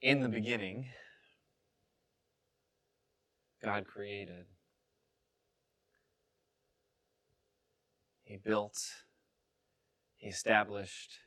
In 0.00 0.20
the 0.20 0.28
beginning, 0.28 0.86
God 3.64 3.84
created. 3.84 4.44
He 8.26 8.36
built, 8.36 8.76
He 10.16 10.28
established, 10.28 11.20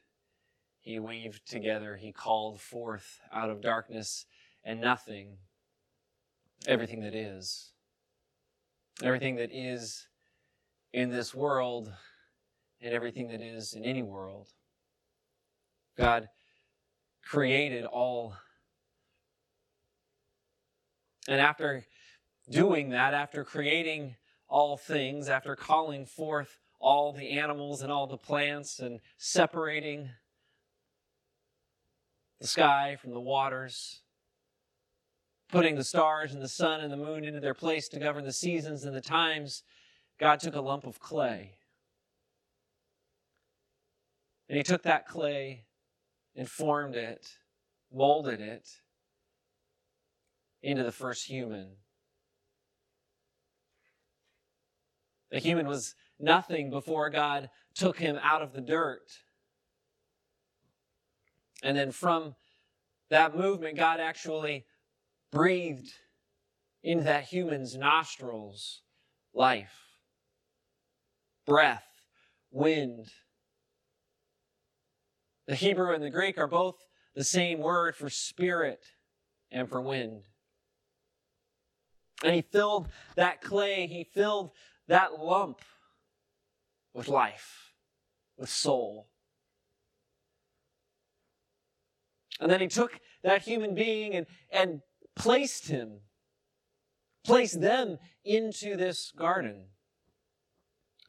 He 0.80 1.00
weaved 1.00 1.50
together, 1.50 1.96
He 1.96 2.12
called 2.12 2.60
forth 2.60 3.22
out 3.32 3.50
of 3.50 3.62
darkness 3.62 4.26
and 4.66 4.82
nothing 4.82 5.38
everything 6.68 7.00
that 7.02 7.16
is. 7.16 7.72
Everything 9.02 9.38
that 9.38 9.50
is 9.54 10.08
in 10.92 11.10
this 11.10 11.34
world 11.34 11.90
and 12.82 12.94
everything 12.94 13.30
that 13.30 13.42
is 13.42 13.74
in 13.74 13.86
any 13.86 14.04
world. 14.04 14.50
God 15.98 16.28
created 17.24 17.86
all. 17.86 18.36
And 21.30 21.40
after 21.40 21.86
doing 22.50 22.90
that, 22.90 23.14
after 23.14 23.46
creating 23.46 24.16
all 24.50 24.76
things, 24.76 25.30
after 25.30 25.56
calling 25.56 26.06
forth 26.06 26.60
all 26.80 27.12
the 27.12 27.32
animals 27.32 27.82
and 27.82 27.92
all 27.92 28.08
the 28.08 28.18
plants 28.18 28.80
and 28.80 29.00
separating 29.18 30.10
the 32.40 32.48
sky 32.48 32.96
from 33.00 33.12
the 33.12 33.20
waters, 33.20 34.02
putting 35.52 35.76
the 35.76 35.84
stars 35.84 36.34
and 36.34 36.42
the 36.42 36.48
sun 36.48 36.80
and 36.80 36.92
the 36.92 36.98
moon 36.98 37.26
into 37.26 37.42
their 37.42 37.54
place 37.54 37.90
to 37.90 38.00
govern 38.00 38.24
the 38.24 38.32
seasons 38.32 38.86
and 38.86 38.96
the 38.96 39.02
times, 39.02 39.64
God 40.20 40.40
took 40.40 40.56
a 40.56 40.62
lump 40.62 40.86
of 40.86 41.00
clay. 41.00 41.56
And 44.48 44.58
He 44.58 44.64
took 44.64 44.84
that 44.84 45.06
clay 45.06 45.66
and 46.36 46.50
formed 46.50 46.96
it, 46.96 47.38
molded 47.94 48.40
it 48.40 48.70
into 50.64 50.84
the 50.84 50.92
first 50.92 51.26
human. 51.26 51.72
The 55.30 55.40
human 55.40 55.68
was 55.68 55.96
nothing 56.20 56.70
before 56.70 57.10
God 57.10 57.50
took 57.76 57.98
him 57.98 58.20
out 58.22 58.42
of 58.42 58.54
the 58.54 58.62
dirt. 58.62 59.10
And 61.64 61.78
then 61.78 61.92
from 61.92 62.36
that 63.10 63.36
movement, 63.36 63.78
God 63.78 64.00
actually 64.00 64.66
breathed 65.32 65.92
into 66.84 67.04
that 67.04 67.26
human's 67.26 67.76
nostrils 67.76 68.82
life, 69.34 69.76
breath, 71.46 71.86
wind. 72.52 73.08
The 75.48 75.56
Hebrew 75.56 75.94
and 75.94 76.04
the 76.04 76.10
Greek 76.10 76.38
are 76.38 76.48
both 76.48 76.76
the 77.16 77.24
same 77.24 77.60
word 77.60 77.96
for 77.96 78.10
spirit 78.10 78.86
and 79.52 79.68
for 79.68 79.82
wind. 79.82 80.24
And 82.24 82.36
he 82.36 82.42
filled 82.42 82.90
that 83.16 83.42
clay, 83.42 83.88
he 83.88 84.04
filled 84.04 84.52
that 84.88 85.20
lump 85.20 85.62
with 86.94 87.08
life, 87.08 87.74
with 88.38 88.50
soul. 88.50 89.08
And 92.40 92.50
then 92.52 92.62
he 92.62 92.68
took 92.68 93.00
that 93.24 93.42
human 93.42 93.76
being 93.76 94.14
and, 94.16 94.26
and 94.52 94.82
placed 95.16 95.68
him, 95.68 96.00
placed 97.24 97.60
them 97.60 97.98
into 98.24 98.76
this 98.76 99.12
garden. 99.12 99.66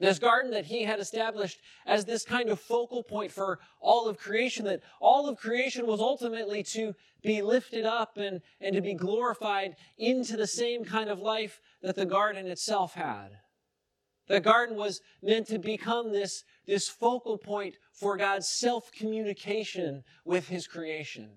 This 0.01 0.19
garden 0.19 0.51
that 0.53 0.65
he 0.65 0.83
had 0.83 0.99
established 0.99 1.61
as 1.87 2.07
this 2.07 2.25
kind 2.25 2.49
of 2.49 2.59
focal 2.59 3.03
point 3.03 3.31
for 3.31 3.59
all 3.81 4.09
of 4.09 4.17
creation, 4.17 4.65
that 4.65 4.81
all 4.99 5.29
of 5.29 5.39
creation 5.39 5.87
was 5.87 6.01
ultimately 6.01 6.63
to 6.65 6.95
be 7.23 7.43
lifted 7.43 7.85
up 7.85 8.17
and, 8.17 8.41
and 8.63 8.75
to 8.75 8.81
be 8.81 8.95
glorified 8.95 9.77
into 9.99 10.39
the 10.39 10.47
same 10.47 10.85
kind 10.85 11.11
of 11.11 11.21
life 11.21 11.61
that 11.83 11.97
the 11.97 12.07
garden 12.07 12.47
itself 12.47 12.95
had. 12.95 13.37
The 14.31 14.39
garden 14.39 14.77
was 14.77 15.01
meant 15.21 15.49
to 15.49 15.59
become 15.59 16.13
this, 16.13 16.45
this 16.65 16.89
focal 16.89 17.37
point 17.37 17.75
for 17.93 18.17
God's 18.17 18.47
self 18.47 18.93
communication 18.93 20.05
with 20.25 20.47
his 20.47 20.69
creation. 20.69 21.31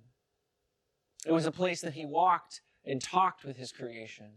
It 1.26 1.32
was 1.32 1.48
a 1.48 1.52
place 1.52 1.82
that 1.82 1.94
he 1.94 2.06
walked 2.06 2.62
and 2.86 3.02
talked 3.02 3.46
with 3.46 3.58
his 3.58 3.72
creation. 3.72 4.28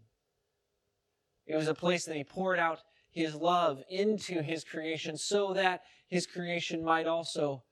It 1.46 1.54
was 1.54 1.68
a 1.68 1.74
place 1.74 2.06
that 2.06 2.16
he 2.16 2.24
poured 2.24 2.58
out 2.58 2.80
his 3.10 3.34
love 3.34 3.82
into 3.90 4.40
his 4.40 4.64
creation 4.64 5.18
so 5.18 5.52
that 5.52 5.82
his 6.08 6.26
creation 6.26 6.82
might 6.82 7.06
also 7.06 7.62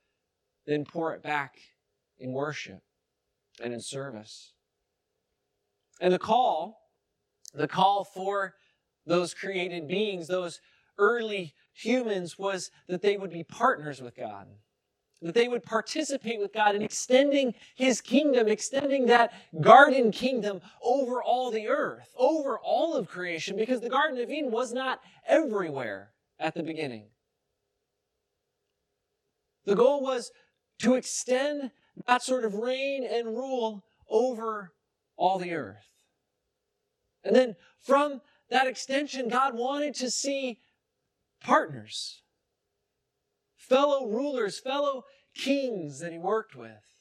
then 0.66 0.84
pour 0.84 1.14
it 1.14 1.22
back 1.22 1.56
in 2.18 2.34
worship 2.34 2.82
and 3.58 3.72
in 3.72 3.80
service. 3.80 4.52
And 5.98 6.12
the 6.12 6.18
call, 6.18 6.78
the 7.54 7.68
call 7.68 8.04
for 8.04 8.56
those 9.06 9.32
created 9.32 9.88
beings, 9.88 10.28
those 10.28 10.60
early 10.98 11.54
humans, 11.72 12.38
was 12.38 12.70
that 12.88 13.02
they 13.02 13.16
would 13.16 13.32
be 13.32 13.44
partners 13.44 14.00
with 14.00 14.16
God. 14.16 14.46
That 15.22 15.34
they 15.34 15.48
would 15.48 15.62
participate 15.62 16.38
with 16.38 16.52
God 16.52 16.74
in 16.74 16.82
extending 16.82 17.54
His 17.74 18.00
kingdom, 18.00 18.46
extending 18.46 19.06
that 19.06 19.32
garden 19.60 20.10
kingdom 20.10 20.60
over 20.82 21.22
all 21.22 21.50
the 21.50 21.68
earth, 21.68 22.08
over 22.16 22.58
all 22.58 22.94
of 22.94 23.08
creation, 23.08 23.56
because 23.56 23.80
the 23.80 23.88
Garden 23.88 24.20
of 24.20 24.30
Eden 24.30 24.50
was 24.50 24.72
not 24.72 25.00
everywhere 25.26 26.10
at 26.38 26.54
the 26.54 26.62
beginning. 26.62 27.06
The 29.64 29.76
goal 29.76 30.02
was 30.02 30.30
to 30.80 30.94
extend 30.94 31.70
that 32.06 32.22
sort 32.22 32.44
of 32.44 32.54
reign 32.54 33.06
and 33.10 33.28
rule 33.28 33.84
over 34.10 34.72
all 35.16 35.38
the 35.38 35.54
earth. 35.54 35.88
And 37.22 37.34
then 37.34 37.56
from 37.80 38.20
that 38.50 38.66
extension, 38.66 39.28
God 39.28 39.54
wanted 39.54 39.94
to 39.96 40.10
see 40.10 40.58
partners, 41.44 42.22
fellow 43.56 44.08
rulers, 44.08 44.58
fellow 44.58 45.04
kings 45.36 46.00
that 46.00 46.10
he 46.10 46.18
worked 46.18 46.56
with, 46.56 46.96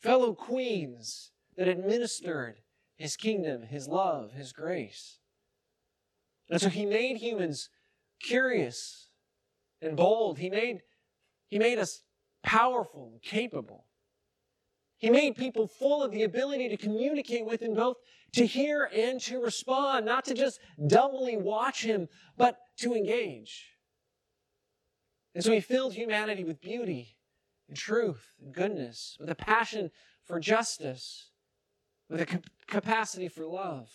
fellow 0.00 0.34
queens 0.34 1.32
that 1.56 1.68
administered 1.68 2.56
his 2.96 3.16
kingdom, 3.16 3.62
his 3.62 3.88
love, 3.88 4.32
his 4.32 4.52
grace. 4.52 5.18
And 6.50 6.60
so 6.60 6.68
he 6.68 6.84
made 6.84 7.16
humans 7.16 7.70
curious 8.20 9.08
and 9.80 9.96
bold. 9.96 10.38
He 10.38 10.50
made, 10.50 10.82
he 11.48 11.58
made 11.58 11.78
us 11.78 12.02
powerful 12.42 13.10
and 13.12 13.22
capable. 13.22 13.86
He 14.98 15.10
made 15.10 15.34
people 15.34 15.66
full 15.66 16.02
of 16.02 16.12
the 16.12 16.22
ability 16.22 16.68
to 16.68 16.76
communicate 16.76 17.44
with 17.44 17.60
him, 17.60 17.74
both 17.74 17.96
to 18.34 18.46
hear 18.46 18.88
and 18.94 19.20
to 19.22 19.40
respond, 19.40 20.06
not 20.06 20.24
to 20.26 20.34
just 20.34 20.60
dumbly 20.86 21.36
watch 21.36 21.82
him, 21.82 22.08
but 22.36 22.56
to 22.82 22.94
engage. 22.94 23.76
And 25.34 25.42
so 25.42 25.52
he 25.52 25.60
filled 25.60 25.94
humanity 25.94 26.44
with 26.44 26.60
beauty 26.60 27.16
and 27.68 27.76
truth 27.76 28.32
and 28.40 28.52
goodness, 28.52 29.16
with 29.18 29.30
a 29.30 29.34
passion 29.34 29.90
for 30.24 30.38
justice, 30.38 31.30
with 32.08 32.20
a 32.20 32.26
cap- 32.26 32.46
capacity 32.66 33.28
for 33.28 33.46
love. 33.46 33.88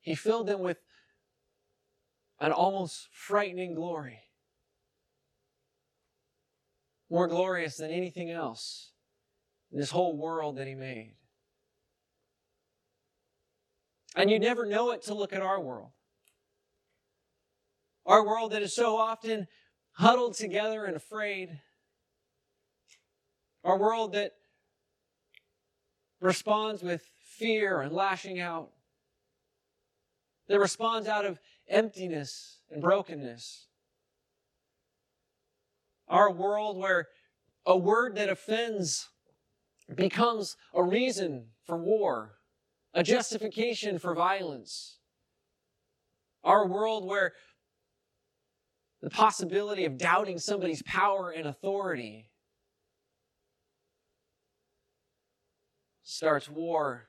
He 0.00 0.14
filled 0.14 0.46
them 0.46 0.60
with 0.60 0.78
an 2.40 2.52
almost 2.52 3.08
frightening 3.10 3.74
glory, 3.74 4.20
more 7.10 7.26
glorious 7.26 7.76
than 7.76 7.90
anything 7.90 8.30
else 8.30 8.92
in 9.72 9.78
this 9.78 9.90
whole 9.90 10.16
world 10.16 10.56
that 10.56 10.66
he 10.66 10.74
made. 10.74 11.14
And 14.14 14.30
you 14.30 14.38
never 14.38 14.66
know 14.66 14.90
it 14.90 15.02
to 15.02 15.14
look 15.14 15.32
at 15.32 15.42
our 15.42 15.60
world. 15.60 15.90
Our 18.08 18.24
world 18.24 18.52
that 18.52 18.62
is 18.62 18.74
so 18.74 18.96
often 18.96 19.48
huddled 19.92 20.32
together 20.32 20.86
and 20.86 20.96
afraid. 20.96 21.60
Our 23.62 23.78
world 23.78 24.14
that 24.14 24.32
responds 26.18 26.82
with 26.82 27.02
fear 27.20 27.82
and 27.82 27.92
lashing 27.92 28.40
out. 28.40 28.70
That 30.48 30.58
responds 30.58 31.06
out 31.06 31.26
of 31.26 31.38
emptiness 31.68 32.60
and 32.70 32.80
brokenness. 32.80 33.66
Our 36.08 36.32
world 36.32 36.78
where 36.78 37.08
a 37.66 37.76
word 37.76 38.16
that 38.16 38.30
offends 38.30 39.06
becomes 39.94 40.56
a 40.72 40.82
reason 40.82 41.48
for 41.66 41.76
war, 41.76 42.38
a 42.94 43.02
justification 43.02 43.98
for 43.98 44.14
violence. 44.14 44.96
Our 46.42 46.66
world 46.66 47.06
where 47.06 47.34
the 49.02 49.10
possibility 49.10 49.84
of 49.84 49.96
doubting 49.96 50.38
somebody's 50.38 50.82
power 50.82 51.30
and 51.30 51.46
authority 51.46 52.30
starts 56.02 56.48
war, 56.48 57.08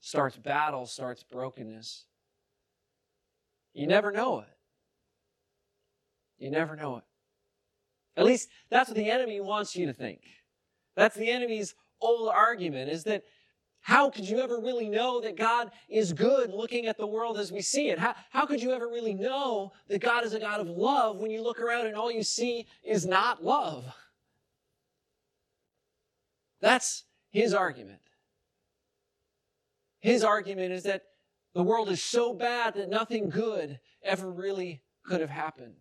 starts 0.00 0.36
battle, 0.36 0.86
starts 0.86 1.22
brokenness. 1.22 2.04
You 3.72 3.86
never 3.86 4.10
know 4.10 4.40
it. 4.40 4.48
You 6.38 6.50
never 6.50 6.76
know 6.76 6.96
it. 6.96 7.04
At 8.16 8.24
least 8.24 8.48
that's 8.70 8.88
what 8.88 8.96
the 8.96 9.10
enemy 9.10 9.40
wants 9.40 9.76
you 9.76 9.86
to 9.86 9.92
think. 9.92 10.22
That's 10.96 11.16
the 11.16 11.30
enemy's 11.30 11.74
old 12.00 12.30
argument 12.30 12.90
is 12.90 13.04
that 13.04 13.22
how 13.82 14.10
could 14.10 14.28
you 14.28 14.40
ever 14.40 14.60
really 14.60 14.88
know 14.88 15.20
that 15.20 15.36
God 15.36 15.70
is 15.88 16.12
good 16.12 16.52
looking 16.52 16.86
at 16.86 16.98
the 16.98 17.06
world 17.06 17.38
as 17.38 17.50
we 17.50 17.62
see 17.62 17.88
it? 17.88 17.98
How, 17.98 18.14
how 18.30 18.46
could 18.46 18.62
you 18.62 18.72
ever 18.72 18.88
really 18.88 19.14
know 19.14 19.72
that 19.88 20.00
God 20.00 20.24
is 20.24 20.34
a 20.34 20.40
God 20.40 20.60
of 20.60 20.68
love 20.68 21.16
when 21.16 21.30
you 21.30 21.42
look 21.42 21.60
around 21.60 21.86
and 21.86 21.96
all 21.96 22.12
you 22.12 22.22
see 22.22 22.66
is 22.84 23.06
not 23.06 23.42
love? 23.42 23.84
That's 26.60 27.04
his 27.30 27.54
argument. 27.54 28.00
His 30.00 30.24
argument 30.24 30.72
is 30.72 30.82
that 30.82 31.04
the 31.54 31.62
world 31.62 31.88
is 31.88 32.02
so 32.02 32.34
bad 32.34 32.74
that 32.74 32.90
nothing 32.90 33.28
good 33.30 33.80
ever 34.02 34.30
really 34.30 34.82
could 35.04 35.20
have 35.20 35.30
happened. 35.30 35.74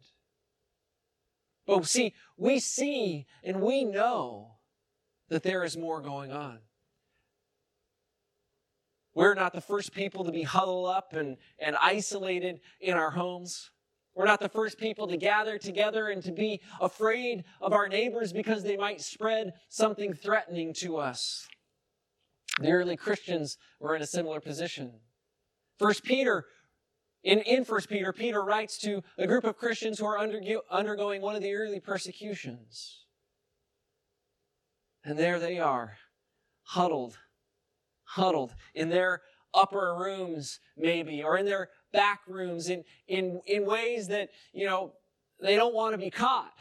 But 1.68 1.86
see, 1.86 2.14
we 2.38 2.60
see 2.60 3.28
and 3.44 3.62
we 3.62 3.84
know 3.84 4.56
that 5.28 5.44
there 5.44 5.64
is 5.64 5.78
more 5.78 6.02
going 6.02 6.32
on. 6.32 6.60
We're 9.14 9.34
not 9.34 9.54
the 9.54 9.62
first 9.62 9.94
people 9.94 10.24
to 10.26 10.32
be 10.32 10.44
huddled 10.44 10.90
up 10.90 11.14
and, 11.14 11.38
and 11.60 11.76
isolated 11.82 12.62
in 12.80 12.96
our 12.96 13.12
homes. 13.12 13.72
We're 14.16 14.26
not 14.26 14.40
the 14.40 14.50
first 14.50 14.78
people 14.78 15.08
to 15.08 15.18
gather 15.18 15.58
together 15.58 16.10
and 16.10 16.22
to 16.24 16.32
be 16.32 16.62
afraid 16.82 17.44
of 17.62 17.74
our 17.74 17.88
neighbors 17.88 18.34
because 18.34 18.64
they 18.64 18.78
might 18.78 19.02
spread 19.02 19.54
something 19.70 20.14
threatening 20.14 20.74
to 20.76 20.98
us. 20.98 21.48
The 22.60 22.72
early 22.72 22.98
Christians 22.98 23.58
were 23.80 23.96
in 23.96 24.02
a 24.02 24.08
similar 24.08 24.42
position. 24.42 24.92
First 25.78 26.04
Peter, 26.04 26.46
in, 27.24 27.40
in 27.40 27.64
First 27.64 27.90
Peter, 27.90 28.12
Peter 28.12 28.44
writes 28.44 28.78
to 28.80 29.02
a 29.18 29.28
group 29.28 29.46
of 29.46 29.58
Christians 29.58 30.00
who 30.00 30.06
are 30.06 30.20
undergo, 30.20 30.62
undergoing 30.70 31.22
one 31.22 31.36
of 31.36 31.42
the 31.42 31.54
early 31.54 31.80
persecutions. 31.80 33.06
And 35.04 35.18
there 35.18 35.40
they 35.40 35.60
are, 35.60 35.98
huddled, 36.64 37.18
huddled 38.10 38.54
in 38.74 38.90
their 38.90 39.22
upper 39.54 39.96
rooms, 39.96 40.60
maybe, 40.78 41.24
or 41.24 41.38
in 41.38 41.46
their 41.46 41.70
back 41.92 42.22
rooms 42.28 42.70
in, 42.70 42.84
in, 43.08 43.42
in 43.46 43.66
ways 43.66 44.08
that, 44.08 44.30
you 44.54 44.66
know, 44.66 44.94
they 45.42 45.56
don't 45.56 45.74
want 45.74 45.94
to 45.94 45.98
be 45.98 46.10
caught. 46.10 46.54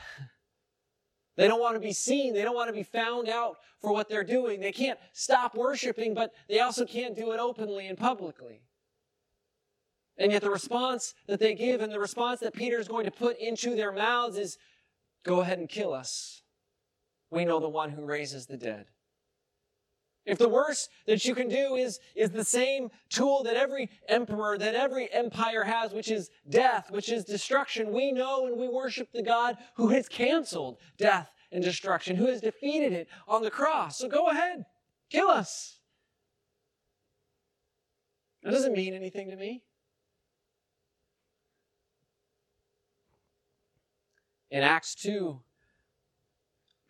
They 1.37 1.47
don't 1.47 1.61
want 1.61 1.77
to 1.77 1.81
be 1.81 1.93
seen. 1.93 2.35
They 2.35 2.43
don't 2.43 2.55
want 2.55 2.69
to 2.69 2.75
be 2.75 2.83
found 2.83 3.29
out 3.29 3.59
for 3.81 3.93
what 3.93 4.09
they're 4.09 4.25
doing. 4.25 4.61
They 4.61 4.73
can't 4.73 4.99
stop 5.13 5.55
worshiping, 5.55 6.13
but 6.13 6.33
they 6.49 6.61
also 6.61 6.85
can't 6.85 7.15
do 7.15 7.33
it 7.33 7.39
openly 7.39 7.87
and 7.87 7.97
publicly. 7.97 8.63
And 10.19 10.33
yet, 10.33 10.43
the 10.43 10.51
response 10.51 11.15
that 11.29 11.39
they 11.39 11.55
give 11.55 11.81
and 11.81 11.93
the 11.93 12.01
response 12.01 12.41
that 12.41 12.55
Peter 12.55 12.81
is 12.81 12.89
going 12.89 13.05
to 13.05 13.13
put 13.13 13.39
into 13.39 13.77
their 13.77 13.93
mouths 13.93 14.37
is 14.37 14.59
go 15.25 15.41
ahead 15.41 15.61
and 15.61 15.69
kill 15.69 15.93
us. 15.93 16.43
We 17.31 17.45
know 17.45 17.61
the 17.61 17.69
one 17.69 17.91
who 17.91 18.05
raises 18.05 18.47
the 18.47 18.57
dead. 18.57 18.87
If 20.29 20.37
the 20.37 20.49
worst 20.49 20.91
that 21.07 21.25
you 21.25 21.35
can 21.35 21.49
do 21.49 21.77
is, 21.77 22.01
is 22.15 22.31
the 22.31 22.45
same 22.45 22.91
tool 23.09 23.43
that 23.45 23.57
every 23.57 23.89
emperor, 24.11 24.59
that 24.59 24.75
every 24.75 25.11
empire 25.11 25.65
has, 25.65 25.95
which 25.95 26.11
is 26.11 26.29
death, 26.51 26.91
which 26.91 27.09
is 27.09 27.25
destruction, 27.25 27.95
we 27.95 28.13
know 28.13 28.47
and 28.47 28.59
we 28.59 28.69
worship 28.69 29.11
the 29.11 29.23
God 29.23 29.57
who 29.77 29.89
has 29.89 30.07
canceled 30.07 30.77
death 30.99 31.31
and 31.51 31.65
destruction, 31.65 32.15
who 32.15 32.27
has 32.27 32.43
defeated 32.43 32.93
it 32.93 33.09
on 33.27 33.41
the 33.41 33.51
cross. 33.51 33.97
So 33.97 34.07
go 34.07 34.29
ahead, 34.29 34.67
kill 35.09 35.29
us. 35.29 35.79
That 38.43 38.51
doesn't 38.51 38.75
mean 38.75 38.93
anything 38.93 39.31
to 39.31 39.37
me. 39.37 39.63
In 44.51 44.63
Acts 44.63 44.95
2, 44.97 45.41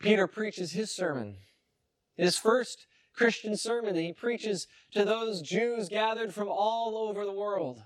Peter 0.01 0.27
preaches 0.27 0.73
his 0.73 0.91
sermon. 0.91 1.37
His 2.17 2.37
first 2.37 2.88
Christian 3.19 3.57
sermon 3.57 3.95
that 3.95 4.01
he 4.01 4.13
preaches 4.13 4.69
to 4.93 5.05
those 5.05 5.43
Jews 5.43 5.89
gathered 5.89 6.33
from 6.33 6.49
all 6.49 6.97
over 6.97 7.25
the 7.25 7.33
world. 7.33 7.83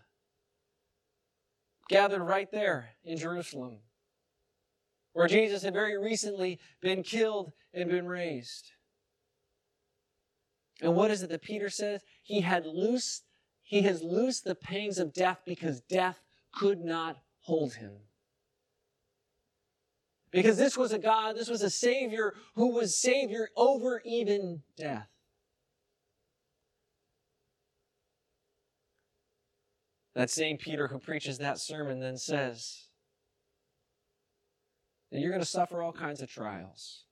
Gathered 1.88 2.22
right 2.22 2.50
there 2.52 2.90
in 3.04 3.16
Jerusalem, 3.16 3.78
where 5.14 5.26
Jesus 5.26 5.62
had 5.62 5.72
very 5.72 5.98
recently 5.98 6.60
been 6.80 7.02
killed 7.02 7.52
and 7.74 7.90
been 7.90 8.06
raised. 8.06 8.72
And 10.80 10.94
what 10.94 11.10
is 11.10 11.22
it 11.22 11.30
that 11.30 11.42
Peter 11.42 11.70
says? 11.70 12.02
He 12.22 12.42
had 12.42 12.66
loosed, 12.66 13.24
he 13.62 13.82
has 13.82 14.02
loosed 14.02 14.44
the 14.44 14.54
pangs 14.54 14.98
of 14.98 15.12
death 15.12 15.40
because 15.46 15.80
death 15.80 16.20
could 16.54 16.80
not 16.80 17.18
hold 17.40 17.74
him. 17.74 17.92
Because 20.30 20.56
this 20.56 20.76
was 20.76 20.92
a 20.92 20.98
God, 20.98 21.36
this 21.36 21.50
was 21.50 21.62
a 21.62 21.70
Savior 21.70 22.34
who 22.54 22.68
was 22.68 22.96
Savior 22.96 23.48
over 23.56 24.02
even 24.04 24.62
death. 24.76 25.11
That 30.14 30.30
same 30.30 30.58
Peter 30.58 30.88
who 30.88 30.98
preaches 30.98 31.38
that 31.38 31.58
sermon 31.58 32.00
then 32.00 32.18
says 32.18 32.88
that 35.10 35.20
you're 35.20 35.30
going 35.30 35.42
to 35.42 35.46
suffer 35.46 35.82
all 35.82 35.92
kinds 35.92 36.20
of 36.20 36.30
trials. 36.30 37.04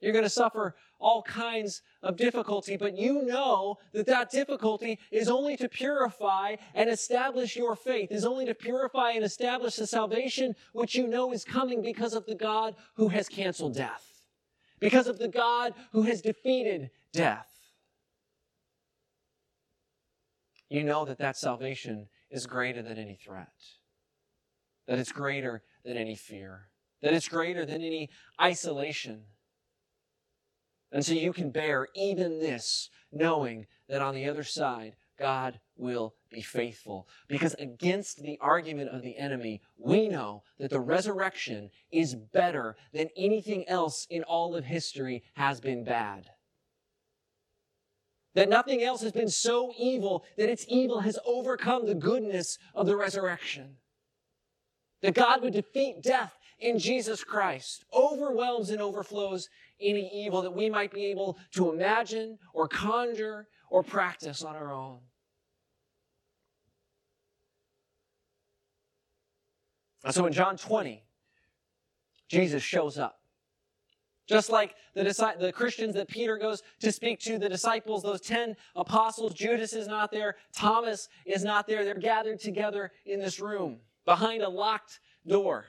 You're 0.00 0.12
going 0.12 0.24
to 0.24 0.30
suffer 0.30 0.76
all 1.00 1.22
kinds 1.22 1.82
of 2.02 2.16
difficulty, 2.16 2.76
but 2.76 2.96
you 2.96 3.22
know 3.22 3.78
that 3.92 4.06
that 4.06 4.30
difficulty 4.30 4.98
is 5.10 5.28
only 5.28 5.56
to 5.56 5.68
purify 5.68 6.56
and 6.74 6.88
establish 6.88 7.56
your 7.56 7.74
faith, 7.74 8.12
is 8.12 8.24
only 8.24 8.46
to 8.46 8.54
purify 8.54 9.12
and 9.12 9.24
establish 9.24 9.76
the 9.76 9.86
salvation 9.86 10.54
which 10.72 10.94
you 10.94 11.06
know 11.06 11.32
is 11.32 11.44
coming 11.44 11.82
because 11.82 12.14
of 12.14 12.26
the 12.26 12.34
God 12.34 12.74
who 12.94 13.08
has 13.08 13.28
canceled 13.28 13.74
death, 13.74 14.24
because 14.78 15.08
of 15.08 15.18
the 15.18 15.28
God 15.28 15.74
who 15.92 16.02
has 16.02 16.20
defeated 16.22 16.90
death. 17.12 17.57
You 20.68 20.84
know 20.84 21.04
that 21.04 21.18
that 21.18 21.36
salvation 21.36 22.08
is 22.30 22.46
greater 22.46 22.82
than 22.82 22.98
any 22.98 23.16
threat, 23.16 23.52
that 24.86 24.98
it's 24.98 25.12
greater 25.12 25.62
than 25.84 25.96
any 25.96 26.14
fear, 26.14 26.68
that 27.02 27.14
it's 27.14 27.28
greater 27.28 27.64
than 27.64 27.82
any 27.82 28.10
isolation. 28.40 29.22
And 30.92 31.04
so 31.04 31.12
you 31.12 31.32
can 31.32 31.50
bear 31.50 31.88
even 31.94 32.38
this, 32.38 32.90
knowing 33.12 33.66
that 33.88 34.02
on 34.02 34.14
the 34.14 34.28
other 34.28 34.42
side, 34.42 34.96
God 35.18 35.58
will 35.76 36.14
be 36.30 36.40
faithful. 36.40 37.08
Because 37.28 37.54
against 37.54 38.22
the 38.22 38.38
argument 38.40 38.90
of 38.90 39.02
the 39.02 39.16
enemy, 39.16 39.60
we 39.76 40.08
know 40.08 40.44
that 40.58 40.70
the 40.70 40.80
resurrection 40.80 41.70
is 41.90 42.14
better 42.14 42.76
than 42.92 43.08
anything 43.16 43.68
else 43.68 44.06
in 44.10 44.22
all 44.22 44.54
of 44.54 44.64
history 44.64 45.24
has 45.34 45.60
been 45.60 45.84
bad. 45.84 46.30
That 48.38 48.48
nothing 48.48 48.84
else 48.84 49.02
has 49.02 49.10
been 49.10 49.30
so 49.30 49.72
evil 49.76 50.24
that 50.36 50.48
its 50.48 50.64
evil 50.68 51.00
has 51.00 51.18
overcome 51.26 51.86
the 51.86 51.94
goodness 51.96 52.56
of 52.72 52.86
the 52.86 52.96
resurrection. 52.96 53.78
That 55.02 55.14
God 55.14 55.42
would 55.42 55.54
defeat 55.54 56.04
death 56.04 56.38
in 56.60 56.78
Jesus 56.78 57.24
Christ 57.24 57.84
overwhelms 57.92 58.70
and 58.70 58.80
overflows 58.80 59.48
any 59.80 60.08
evil 60.14 60.40
that 60.42 60.54
we 60.54 60.70
might 60.70 60.92
be 60.92 61.06
able 61.06 61.36
to 61.54 61.72
imagine 61.72 62.38
or 62.54 62.68
conjure 62.68 63.48
or 63.70 63.82
practice 63.82 64.44
on 64.44 64.54
our 64.54 64.72
own. 64.72 65.00
And 70.04 70.14
so 70.14 70.26
in 70.26 70.32
John 70.32 70.56
20, 70.56 71.02
Jesus 72.28 72.62
shows 72.62 72.98
up. 72.98 73.17
Just 74.28 74.50
like 74.50 74.74
the, 74.94 75.02
the 75.40 75.52
Christians 75.52 75.94
that 75.94 76.06
Peter 76.06 76.36
goes 76.36 76.62
to 76.80 76.92
speak 76.92 77.18
to, 77.20 77.38
the 77.38 77.48
disciples, 77.48 78.02
those 78.02 78.20
10 78.20 78.56
apostles, 78.76 79.32
Judas 79.32 79.72
is 79.72 79.88
not 79.88 80.12
there, 80.12 80.36
Thomas 80.52 81.08
is 81.24 81.44
not 81.44 81.66
there. 81.66 81.82
They're 81.82 81.94
gathered 81.94 82.38
together 82.38 82.92
in 83.06 83.20
this 83.20 83.40
room 83.40 83.78
behind 84.04 84.42
a 84.42 84.48
locked 84.48 85.00
door. 85.26 85.66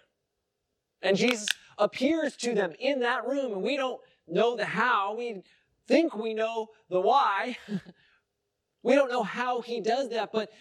And 1.02 1.15
Jesus 1.15 1.48
appears 1.78 2.36
to 2.38 2.54
them 2.54 2.74
in 2.80 3.00
that 3.00 3.26
room, 3.26 3.54
and 3.54 3.63
we 3.63 3.78
don't 3.78 4.02
know 4.28 4.58
the 4.58 4.65
how. 4.65 5.15
We 5.15 5.41
think 5.88 6.17
we 6.17 6.34
know 6.34 6.67
the 6.89 7.00
why. 7.00 7.58
we 8.84 8.93
don't 8.93 9.10
know 9.10 9.24
how 9.24 9.62
he 9.62 9.80
does 9.80 10.10
that, 10.10 10.32
but, 10.34 10.52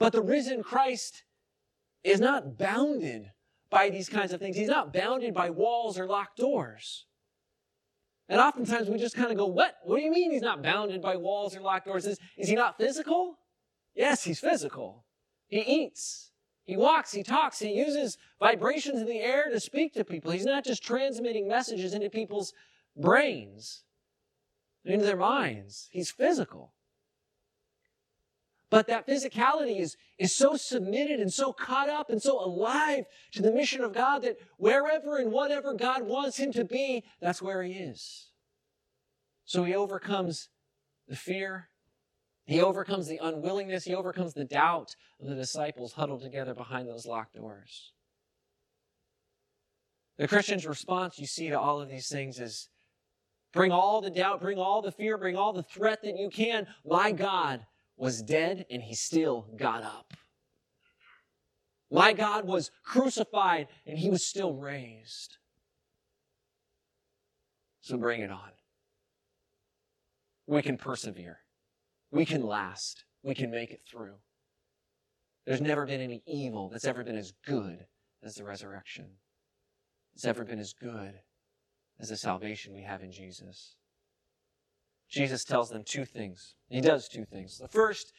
but 0.00 0.12
the 0.12 0.22
risen 0.22 0.64
Christ 0.64 1.22
is 2.02 2.18
not 2.18 2.58
bounded 2.58 3.30
by 3.70 3.90
these 3.90 4.08
kinds 4.08 4.32
of 4.32 4.40
things. 4.40 4.56
He's 4.56 4.68
not 4.68 4.92
bounded 4.92 5.34
by 5.34 5.50
walls 5.50 6.00
or 6.00 6.06
locked 6.06 6.38
doors. 6.38 7.06
And 8.28 8.40
oftentimes 8.40 8.88
we 8.88 8.98
just 8.98 9.16
kind 9.16 9.30
of 9.30 9.36
go, 9.36 9.46
What? 9.46 9.76
What 9.84 9.98
do 9.98 10.02
you 10.02 10.10
mean 10.10 10.30
he's 10.30 10.42
not 10.42 10.62
bounded 10.62 11.02
by 11.02 11.16
walls 11.16 11.56
or 11.56 11.60
locked 11.60 11.86
doors? 11.86 12.06
Is, 12.06 12.18
is 12.36 12.48
he 12.48 12.54
not 12.54 12.78
physical? 12.78 13.38
Yes, 13.94 14.24
he's 14.24 14.40
physical. 14.40 15.04
He 15.46 15.60
eats. 15.60 16.32
He 16.64 16.76
walks, 16.76 17.12
he 17.12 17.22
talks, 17.22 17.58
he 17.58 17.74
uses 17.74 18.16
vibrations 18.40 19.00
in 19.00 19.06
the 19.06 19.20
air 19.20 19.50
to 19.50 19.60
speak 19.60 19.92
to 19.94 20.04
people. 20.04 20.30
He's 20.30 20.46
not 20.46 20.64
just 20.64 20.82
transmitting 20.82 21.46
messages 21.46 21.92
into 21.92 22.08
people's 22.08 22.54
brains, 22.96 23.84
into 24.84 25.04
their 25.04 25.16
minds. 25.16 25.88
He's 25.90 26.10
physical. 26.10 26.73
But 28.74 28.88
that 28.88 29.06
physicality 29.06 29.78
is, 29.78 29.96
is 30.18 30.34
so 30.34 30.56
submitted 30.56 31.20
and 31.20 31.32
so 31.32 31.52
caught 31.52 31.88
up 31.88 32.10
and 32.10 32.20
so 32.20 32.44
alive 32.44 33.04
to 33.30 33.40
the 33.40 33.52
mission 33.52 33.84
of 33.84 33.92
God 33.92 34.22
that 34.22 34.36
wherever 34.56 35.18
and 35.18 35.30
whatever 35.30 35.74
God 35.74 36.02
wants 36.02 36.38
him 36.38 36.50
to 36.54 36.64
be, 36.64 37.04
that's 37.20 37.40
where 37.40 37.62
he 37.62 37.74
is. 37.74 38.32
So 39.44 39.62
he 39.62 39.76
overcomes 39.76 40.48
the 41.06 41.14
fear, 41.14 41.68
he 42.46 42.60
overcomes 42.60 43.06
the 43.06 43.20
unwillingness, 43.22 43.84
he 43.84 43.94
overcomes 43.94 44.34
the 44.34 44.44
doubt 44.44 44.96
of 45.20 45.28
the 45.28 45.36
disciples 45.36 45.92
huddled 45.92 46.22
together 46.22 46.52
behind 46.52 46.88
those 46.88 47.06
locked 47.06 47.36
doors. 47.36 47.92
The 50.18 50.26
Christian's 50.26 50.66
response, 50.66 51.16
you 51.16 51.28
see, 51.28 51.48
to 51.50 51.60
all 51.60 51.80
of 51.80 51.88
these 51.88 52.08
things 52.08 52.40
is 52.40 52.68
bring 53.52 53.70
all 53.70 54.00
the 54.00 54.10
doubt, 54.10 54.40
bring 54.40 54.58
all 54.58 54.82
the 54.82 54.90
fear, 54.90 55.16
bring 55.16 55.36
all 55.36 55.52
the 55.52 55.62
threat 55.62 56.02
that 56.02 56.18
you 56.18 56.28
can. 56.28 56.66
My 56.84 57.12
God 57.12 57.64
was 57.96 58.22
dead 58.22 58.66
and 58.70 58.82
he 58.82 58.94
still 58.94 59.46
got 59.56 59.82
up. 59.82 60.14
My 61.90 62.12
God 62.12 62.44
was 62.44 62.70
crucified 62.84 63.68
and 63.86 63.98
he 63.98 64.10
was 64.10 64.26
still 64.26 64.54
raised. 64.54 65.36
So 67.80 67.96
bring 67.96 68.20
it 68.20 68.30
on. 68.30 68.50
We 70.46 70.62
can 70.62 70.76
persevere. 70.76 71.38
We 72.10 72.24
can 72.24 72.42
last. 72.42 73.04
We 73.22 73.34
can 73.34 73.50
make 73.50 73.70
it 73.70 73.82
through. 73.88 74.16
There's 75.46 75.60
never 75.60 75.86
been 75.86 76.00
any 76.00 76.22
evil 76.26 76.68
that's 76.70 76.86
ever 76.86 77.04
been 77.04 77.16
as 77.16 77.32
good 77.46 77.86
as 78.22 78.36
the 78.36 78.44
resurrection. 78.44 79.06
It's 80.14 80.24
ever 80.24 80.44
been 80.44 80.58
as 80.58 80.72
good 80.72 81.20
as 82.00 82.08
the 82.08 82.16
salvation 82.16 82.74
we 82.74 82.82
have 82.82 83.02
in 83.02 83.12
Jesus. 83.12 83.76
Jesus 85.14 85.44
tells 85.44 85.70
them 85.70 85.84
two 85.84 86.04
things. 86.04 86.56
He 86.68 86.80
does 86.80 87.08
two 87.08 87.24
things. 87.24 87.58
The 87.58 87.68
first 87.68 88.12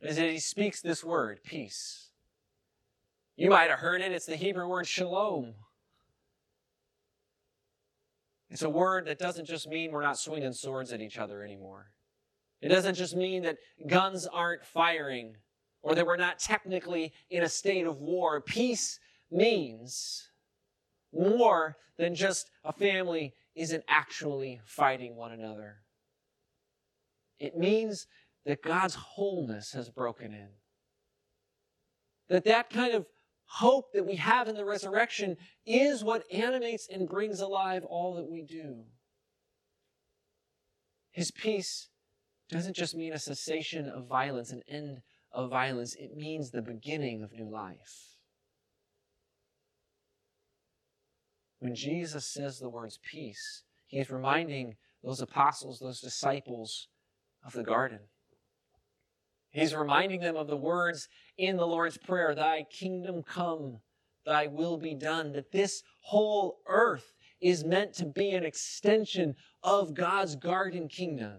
is 0.00 0.16
that 0.16 0.30
he 0.30 0.38
speaks 0.38 0.80
this 0.80 1.04
word, 1.04 1.40
peace. 1.44 2.08
You 3.36 3.50
might 3.50 3.68
have 3.68 3.80
heard 3.80 4.00
it. 4.00 4.12
It's 4.12 4.24
the 4.24 4.34
Hebrew 4.34 4.66
word 4.66 4.86
shalom. 4.86 5.52
It's 8.48 8.62
a 8.62 8.70
word 8.70 9.04
that 9.08 9.18
doesn't 9.18 9.44
just 9.44 9.68
mean 9.68 9.92
we're 9.92 10.02
not 10.02 10.18
swinging 10.18 10.54
swords 10.54 10.90
at 10.90 11.02
each 11.02 11.18
other 11.18 11.44
anymore. 11.44 11.90
It 12.62 12.68
doesn't 12.68 12.94
just 12.94 13.14
mean 13.14 13.42
that 13.42 13.58
guns 13.86 14.26
aren't 14.26 14.64
firing 14.64 15.36
or 15.82 15.94
that 15.94 16.06
we're 16.06 16.16
not 16.16 16.38
technically 16.38 17.12
in 17.28 17.42
a 17.42 17.48
state 17.48 17.86
of 17.86 17.98
war. 17.98 18.40
Peace 18.40 18.98
means 19.30 20.30
more 21.12 21.76
than 21.98 22.14
just 22.14 22.50
a 22.64 22.72
family 22.72 23.34
isn't 23.54 23.84
actually 23.86 24.62
fighting 24.64 25.14
one 25.14 25.32
another. 25.32 25.82
It 27.38 27.56
means 27.56 28.06
that 28.44 28.62
God's 28.62 28.94
wholeness 28.94 29.72
has 29.72 29.90
broken 29.90 30.32
in. 30.32 30.48
That 32.28 32.44
that 32.44 32.70
kind 32.70 32.94
of 32.94 33.06
hope 33.44 33.92
that 33.94 34.06
we 34.06 34.16
have 34.16 34.48
in 34.48 34.54
the 34.54 34.64
resurrection 34.64 35.36
is 35.66 36.04
what 36.04 36.30
animates 36.32 36.88
and 36.92 37.08
brings 37.08 37.40
alive 37.40 37.84
all 37.84 38.14
that 38.14 38.30
we 38.30 38.42
do. 38.42 38.84
His 41.10 41.30
peace 41.30 41.88
doesn't 42.50 42.76
just 42.76 42.94
mean 42.94 43.12
a 43.12 43.18
cessation 43.18 43.88
of 43.88 44.06
violence, 44.06 44.50
an 44.52 44.62
end 44.68 45.00
of 45.32 45.50
violence, 45.50 45.94
it 45.94 46.16
means 46.16 46.50
the 46.50 46.62
beginning 46.62 47.22
of 47.22 47.32
new 47.32 47.50
life. 47.50 48.16
When 51.58 51.74
Jesus 51.74 52.26
says 52.26 52.58
the 52.58 52.68
words 52.68 52.98
peace, 53.02 53.64
he's 53.86 54.10
reminding 54.10 54.76
those 55.02 55.20
apostles, 55.20 55.80
those 55.80 56.00
disciples 56.00 56.88
of 57.44 57.52
the 57.52 57.62
garden. 57.62 58.00
He's 59.50 59.74
reminding 59.74 60.20
them 60.20 60.36
of 60.36 60.46
the 60.46 60.56
words 60.56 61.08
in 61.36 61.56
the 61.56 61.66
Lord's 61.66 61.98
Prayer 61.98 62.34
Thy 62.34 62.64
kingdom 62.70 63.22
come, 63.22 63.80
thy 64.26 64.46
will 64.46 64.76
be 64.76 64.94
done. 64.94 65.32
That 65.32 65.52
this 65.52 65.82
whole 66.02 66.60
earth 66.66 67.12
is 67.40 67.64
meant 67.64 67.94
to 67.94 68.06
be 68.06 68.30
an 68.30 68.44
extension 68.44 69.34
of 69.62 69.94
God's 69.94 70.36
garden 70.36 70.88
kingdom, 70.88 71.38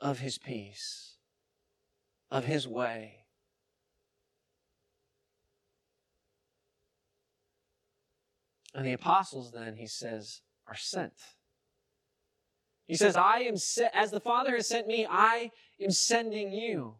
of 0.00 0.20
his 0.20 0.38
peace, 0.38 1.16
of 2.30 2.44
his 2.44 2.66
way. 2.66 3.16
And 8.74 8.86
the 8.86 8.92
apostles, 8.92 9.50
then, 9.52 9.76
he 9.76 9.86
says, 9.86 10.42
are 10.66 10.76
sent. 10.76 11.12
He 12.90 12.96
says, 12.96 13.14
I 13.14 13.42
am 13.42 13.56
sent, 13.56 13.94
as 13.94 14.10
the 14.10 14.18
Father 14.18 14.56
has 14.56 14.66
sent 14.66 14.88
me, 14.88 15.06
I 15.08 15.52
am 15.80 15.92
sending 15.92 16.52
you. 16.52 16.96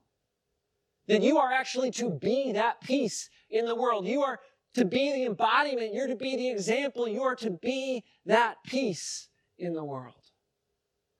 That 1.08 1.20
you 1.20 1.38
are 1.38 1.52
actually 1.52 1.90
to 1.90 2.10
be 2.10 2.52
that 2.52 2.80
peace 2.80 3.28
in 3.50 3.64
the 3.64 3.74
world. 3.74 4.06
You 4.06 4.22
are 4.22 4.38
to 4.74 4.84
be 4.84 5.10
the 5.10 5.24
embodiment. 5.24 5.92
You're 5.92 6.06
to 6.06 6.14
be 6.14 6.36
the 6.36 6.48
example. 6.48 7.08
You 7.08 7.24
are 7.24 7.34
to 7.34 7.50
be 7.50 8.04
that 8.24 8.58
peace 8.64 9.30
in 9.58 9.74
the 9.74 9.82
world. 9.82 10.14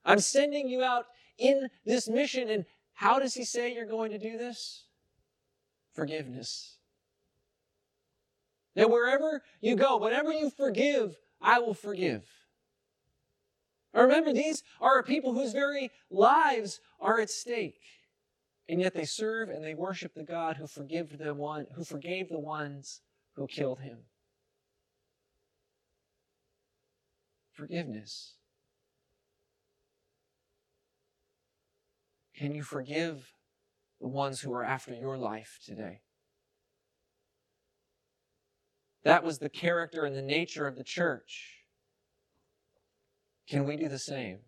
I'm 0.04 0.20
sending 0.20 0.68
you 0.68 0.84
out 0.84 1.06
in 1.36 1.68
this 1.84 2.08
mission. 2.08 2.48
And 2.48 2.64
how 2.92 3.18
does 3.18 3.34
he 3.34 3.44
say 3.44 3.74
you're 3.74 3.86
going 3.86 4.12
to 4.12 4.18
do 4.18 4.38
this? 4.38 4.84
Forgiveness. 5.96 6.76
That 8.76 8.88
wherever 8.88 9.42
you 9.60 9.74
go, 9.74 9.96
whatever 9.96 10.32
you 10.32 10.48
forgive, 10.48 11.16
I 11.42 11.58
will 11.58 11.74
forgive. 11.74 12.24
Remember, 13.92 14.32
these 14.32 14.62
are 14.80 15.02
people 15.02 15.34
whose 15.34 15.52
very 15.52 15.90
lives 16.10 16.80
are 17.00 17.20
at 17.20 17.30
stake. 17.30 17.80
And 18.68 18.80
yet 18.80 18.94
they 18.94 19.04
serve 19.04 19.48
and 19.48 19.64
they 19.64 19.74
worship 19.74 20.14
the 20.14 20.22
God 20.22 20.56
who 20.56 20.66
forgave 20.66 21.18
the 21.18 21.34
one 21.34 21.66
who 21.74 21.82
forgave 21.82 22.28
the 22.28 22.38
ones 22.38 23.00
who 23.34 23.48
killed 23.48 23.80
him. 23.80 23.98
Forgiveness. 27.52 28.36
Can 32.36 32.54
you 32.54 32.62
forgive 32.62 33.34
the 34.00 34.08
ones 34.08 34.40
who 34.40 34.52
are 34.54 34.64
after 34.64 34.94
your 34.94 35.18
life 35.18 35.58
today? 35.66 36.00
That 39.02 39.24
was 39.24 39.38
the 39.38 39.48
character 39.48 40.04
and 40.04 40.14
the 40.14 40.22
nature 40.22 40.66
of 40.66 40.76
the 40.76 40.84
church. 40.84 41.59
Can 43.50 43.66
we 43.66 43.76
do 43.76 43.88
the 43.88 43.98
same? 43.98 44.38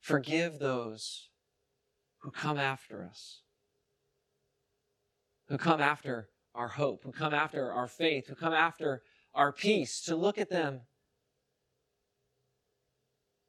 Forgive 0.00 0.60
those 0.60 1.30
who 2.18 2.30
come 2.30 2.58
after 2.58 3.02
us, 3.02 3.42
who 5.48 5.58
come 5.58 5.80
after 5.80 6.28
our 6.54 6.68
hope, 6.68 7.02
who 7.02 7.10
come 7.10 7.34
after 7.34 7.72
our 7.72 7.88
faith, 7.88 8.28
who 8.28 8.36
come 8.36 8.52
after 8.52 9.02
our 9.34 9.52
peace, 9.52 10.00
to 10.02 10.14
look 10.14 10.38
at 10.38 10.48
them 10.48 10.82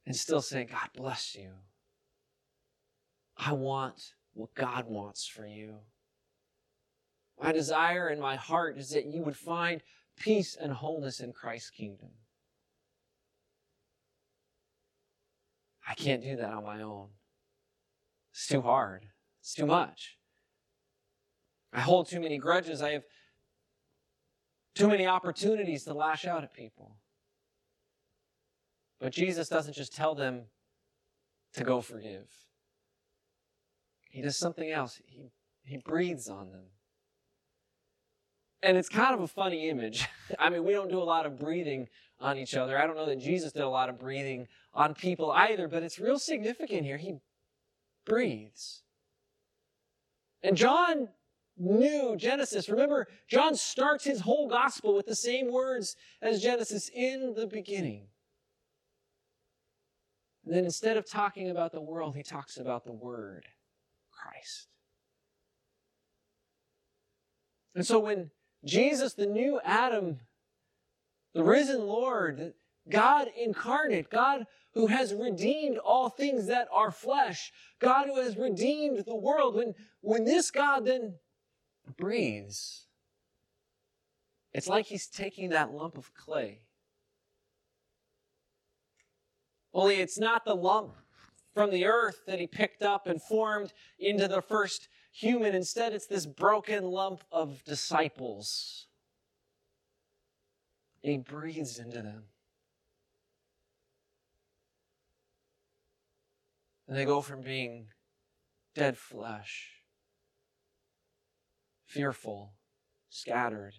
and 0.04 0.16
still 0.16 0.42
say, 0.42 0.64
God 0.64 0.90
bless 0.96 1.36
you. 1.36 1.52
I 3.38 3.54
want 3.54 4.14
what 4.34 4.56
God 4.56 4.86
wants 4.88 5.28
for 5.28 5.46
you. 5.46 5.76
My 7.40 7.52
desire 7.52 8.10
in 8.10 8.20
my 8.20 8.36
heart 8.36 8.80
is 8.80 8.90
that 8.90 9.06
you 9.06 9.22
would 9.22 9.38
find 9.38 9.84
peace 10.18 10.58
and 10.60 10.74
wholeness 10.74 11.20
in 11.20 11.34
Christ's 11.34 11.70
kingdom. 11.70 12.10
I 15.90 15.96
can't 15.96 16.22
do 16.22 16.36
that 16.36 16.54
on 16.54 16.64
my 16.64 16.84
own. 16.84 17.08
It's 18.32 18.48
too 18.48 18.62
hard. 18.62 19.08
It's 19.42 19.56
too 19.56 19.66
much. 19.66 20.18
I 21.74 21.82
hold 21.82 22.08
too 22.08 22.20
many 22.20 22.38
grudges. 22.38 22.84
I 22.84 22.92
have 22.92 23.04
too 24.76 24.88
many 24.88 25.08
opportunities 25.08 25.86
to 25.86 25.96
lash 25.96 26.26
out 26.26 26.44
at 26.44 26.54
people. 26.54 26.98
But 29.00 29.14
Jesus 29.14 29.50
doesn't 29.50 29.74
just 29.74 29.96
tell 29.96 30.14
them 30.14 30.44
to 31.54 31.64
go 31.64 31.82
forgive. 31.82 32.28
He 34.12 34.22
does 34.22 34.38
something 34.38 34.70
else. 34.70 35.02
He, 35.08 35.32
he 35.64 35.78
breathes 35.78 36.30
on 36.30 36.52
them. 36.52 36.66
And 38.62 38.78
it's 38.78 38.90
kind 38.90 39.16
of 39.16 39.22
a 39.22 39.28
funny 39.28 39.70
image. 39.70 40.08
I 40.40 40.50
mean, 40.50 40.64
we 40.64 40.74
don't 40.74 40.90
do 40.92 41.02
a 41.02 41.04
lot 41.04 41.26
of 41.26 41.40
breathing 41.40 41.88
on 42.20 42.38
each 42.38 42.56
other. 42.56 42.78
I 42.78 42.86
don't 42.86 42.96
know 42.96 43.06
that 43.08 43.20
Jesus 43.20 43.54
did 43.54 43.64
a 43.64 43.70
lot 43.70 43.90
of 43.90 43.98
breathing 43.98 44.48
on 44.80 44.94
people 44.94 45.30
either, 45.32 45.68
but 45.68 45.84
it's 45.84 46.00
real 46.00 46.18
significant 46.18 46.84
here. 46.84 46.98
He 46.98 47.18
breathes. 48.06 48.82
And 50.42 50.56
John 50.56 51.10
knew 51.58 52.16
Genesis. 52.16 52.70
Remember, 52.70 53.10
John 53.30 53.56
starts 53.56 54.06
his 54.06 54.22
whole 54.22 54.48
gospel 54.48 54.96
with 54.96 55.06
the 55.06 55.16
same 55.16 55.52
words 55.52 55.98
as 56.22 56.42
Genesis 56.42 56.90
in 56.96 57.34
the 57.36 57.46
beginning. 57.46 58.08
And 60.46 60.56
then 60.56 60.64
instead 60.64 60.96
of 60.96 61.06
talking 61.06 61.50
about 61.50 61.74
the 61.74 61.82
world, 61.82 62.16
he 62.16 62.24
talks 62.24 62.56
about 62.56 62.86
the 62.86 62.94
Word, 62.94 63.46
Christ. 64.12 64.70
And 67.76 67.86
so 67.86 68.00
when 68.00 68.32
Jesus, 68.64 69.14
the 69.14 69.26
new 69.26 69.60
Adam, 69.66 70.20
the 71.34 71.44
risen 71.44 71.86
Lord, 71.86 72.54
God 72.88 73.28
incarnate, 73.38 74.10
God 74.10 74.46
who 74.74 74.88
has 74.88 75.14
redeemed 75.14 75.78
all 75.78 76.10
things 76.10 76.48
that 76.48 76.68
are 76.72 76.92
flesh, 76.92 77.52
God 77.80 78.08
who 78.08 78.22
has 78.22 78.38
redeemed 78.38 79.04
the 79.06 79.16
world, 79.16 79.56
when, 79.56 79.74
when 80.02 80.24
this 80.24 80.52
God 80.52 80.86
then 80.86 81.16
breathes, 81.98 82.86
it's 84.54 84.68
like 84.68 84.86
he's 84.86 85.08
taking 85.08 85.50
that 85.50 85.74
lump 85.74 85.98
of 85.98 86.14
clay. 86.14 86.62
Only 89.74 89.96
it's 89.96 90.20
not 90.20 90.46
the 90.46 90.56
lump 90.56 90.96
from 91.54 91.72
the 91.72 91.86
earth 91.86 92.22
that 92.26 92.40
he 92.40 92.48
picked 92.48 92.82
up 92.82 93.08
and 93.08 93.22
formed 93.22 93.74
into 94.00 94.28
the 94.28 94.42
first 94.42 94.88
human. 95.12 95.54
Instead, 95.54 95.94
it's 95.94 96.08
this 96.08 96.26
broken 96.26 96.86
lump 96.86 97.24
of 97.32 97.64
disciples. 97.64 98.88
And 101.04 101.12
he 101.12 101.18
breathes 101.18 101.80
into 101.80 102.02
them. 102.02 102.24
And 106.90 106.98
they 106.98 107.06
go 107.06 107.22
from 107.22 107.42
being 107.42 107.86
dead 108.74 108.98
flesh, 108.98 109.74
fearful, 111.86 112.56
scattered, 113.12 113.76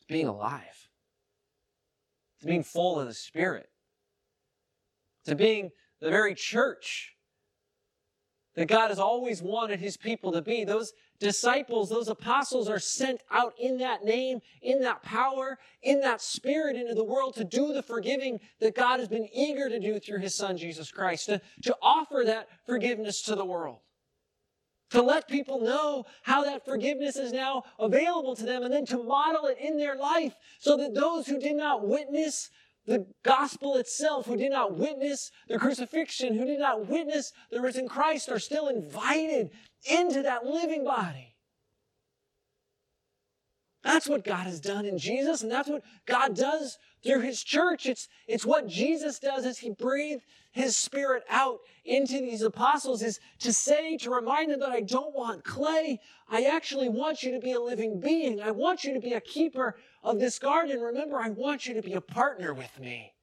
to 0.00 0.06
being 0.08 0.26
alive, 0.26 0.88
to 2.40 2.46
being 2.46 2.64
full 2.64 2.98
of 2.98 3.06
the 3.06 3.14
Spirit, 3.14 3.68
to 5.26 5.36
being 5.36 5.70
the 6.00 6.10
very 6.10 6.34
church 6.34 7.14
that 8.56 8.66
God 8.66 8.88
has 8.88 8.98
always 8.98 9.40
wanted 9.40 9.78
his 9.78 9.96
people 9.96 10.32
to 10.32 10.42
be. 10.42 10.64
Those 10.64 10.92
disciples, 11.18 11.88
those 11.88 12.08
apostles 12.08 12.68
are 12.68 12.78
sent 12.78 13.22
out 13.30 13.54
in 13.58 13.78
that 13.78 14.04
name, 14.04 14.40
in 14.62 14.80
that 14.82 15.02
power, 15.02 15.58
in 15.82 16.00
that 16.00 16.20
spirit 16.20 16.76
into 16.76 16.94
the 16.94 17.04
world 17.04 17.34
to 17.34 17.44
do 17.44 17.72
the 17.72 17.82
forgiving 17.82 18.40
that 18.60 18.74
God 18.74 19.00
has 19.00 19.08
been 19.08 19.28
eager 19.34 19.68
to 19.68 19.80
do 19.80 19.98
through 19.98 20.20
his 20.20 20.34
son, 20.34 20.56
Jesus 20.56 20.90
Christ, 20.90 21.26
to, 21.26 21.40
to 21.62 21.76
offer 21.82 22.22
that 22.26 22.48
forgiveness 22.66 23.22
to 23.22 23.34
the 23.34 23.44
world. 23.44 23.78
To 24.90 25.02
let 25.02 25.28
people 25.28 25.60
know 25.60 26.06
how 26.22 26.44
that 26.44 26.64
forgiveness 26.64 27.16
is 27.16 27.32
now 27.32 27.64
available 27.78 28.34
to 28.36 28.44
them 28.44 28.62
and 28.62 28.72
then 28.72 28.86
to 28.86 29.02
model 29.02 29.46
it 29.46 29.58
in 29.60 29.76
their 29.76 29.96
life 29.96 30.34
so 30.58 30.78
that 30.78 30.94
those 30.94 31.26
who 31.26 31.38
did 31.38 31.56
not 31.56 31.86
witness 31.86 32.48
the 32.86 33.06
gospel 33.22 33.76
itself, 33.76 34.24
who 34.24 34.36
did 34.36 34.50
not 34.50 34.78
witness 34.78 35.30
the 35.46 35.58
crucifixion, 35.58 36.38
who 36.38 36.46
did 36.46 36.58
not 36.58 36.88
witness 36.88 37.32
the 37.50 37.60
risen 37.60 37.86
Christ, 37.86 38.30
are 38.30 38.38
still 38.38 38.68
invited 38.68 39.50
into 39.84 40.22
that 40.22 40.44
living 40.44 40.84
body. 40.84 41.34
That's 43.82 44.08
what 44.08 44.24
God 44.24 44.46
has 44.46 44.60
done 44.60 44.86
in 44.86 44.98
Jesus, 44.98 45.42
and 45.42 45.50
that's 45.50 45.68
what 45.68 45.82
God 46.04 46.34
does 46.34 46.78
through 47.02 47.20
His 47.20 47.42
church. 47.42 47.86
It's, 47.86 48.08
it's 48.26 48.44
what 48.44 48.66
Jesus 48.66 49.18
does 49.18 49.46
as 49.46 49.58
He 49.58 49.70
breathed 49.70 50.24
His 50.50 50.76
Spirit 50.76 51.22
out 51.30 51.60
into 51.84 52.18
these 52.18 52.42
apostles, 52.42 53.02
is 53.02 53.20
to 53.38 53.52
say, 53.52 53.96
to 53.98 54.10
remind 54.10 54.50
them 54.50 54.60
that 54.60 54.70
I 54.70 54.80
don't 54.80 55.14
want 55.14 55.44
clay. 55.44 56.00
I 56.28 56.42
actually 56.44 56.88
want 56.88 57.22
you 57.22 57.32
to 57.32 57.40
be 57.40 57.52
a 57.52 57.60
living 57.60 58.00
being. 58.00 58.42
I 58.42 58.50
want 58.50 58.84
you 58.84 58.92
to 58.94 59.00
be 59.00 59.12
a 59.12 59.20
keeper 59.20 59.76
of 60.02 60.18
this 60.18 60.38
garden. 60.38 60.80
Remember, 60.80 61.18
I 61.18 61.30
want 61.30 61.66
you 61.66 61.74
to 61.74 61.82
be 61.82 61.94
a 61.94 62.00
partner 62.00 62.52
with 62.52 62.78
me. 62.80 63.14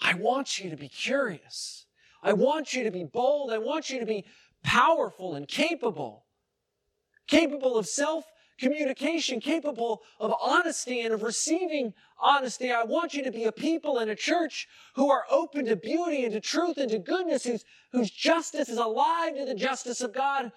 I 0.00 0.14
want 0.14 0.58
you 0.58 0.70
to 0.70 0.76
be 0.76 0.88
curious. 0.88 1.85
I 2.26 2.32
want 2.32 2.74
you 2.74 2.82
to 2.82 2.90
be 2.90 3.04
bold. 3.04 3.52
I 3.52 3.58
want 3.58 3.88
you 3.88 4.00
to 4.00 4.04
be 4.04 4.24
powerful 4.64 5.36
and 5.36 5.46
capable. 5.46 6.26
Capable 7.28 7.76
of 7.76 7.86
self 7.86 8.24
communication, 8.58 9.38
capable 9.38 10.02
of 10.18 10.34
honesty 10.42 11.02
and 11.02 11.14
of 11.14 11.22
receiving 11.22 11.94
honesty. 12.18 12.72
I 12.72 12.82
want 12.82 13.14
you 13.14 13.22
to 13.22 13.30
be 13.30 13.44
a 13.44 13.52
people 13.52 13.98
and 13.98 14.10
a 14.10 14.16
church 14.16 14.66
who 14.96 15.08
are 15.08 15.24
open 15.30 15.66
to 15.66 15.76
beauty 15.76 16.24
and 16.24 16.32
to 16.32 16.40
truth 16.40 16.78
and 16.78 16.90
to 16.90 16.98
goodness, 16.98 17.44
whose, 17.44 17.64
whose 17.92 18.10
justice 18.10 18.68
is 18.68 18.78
alive 18.78 19.36
to 19.36 19.44
the 19.44 19.54
justice 19.54 20.00
of 20.00 20.12
God, 20.12 20.50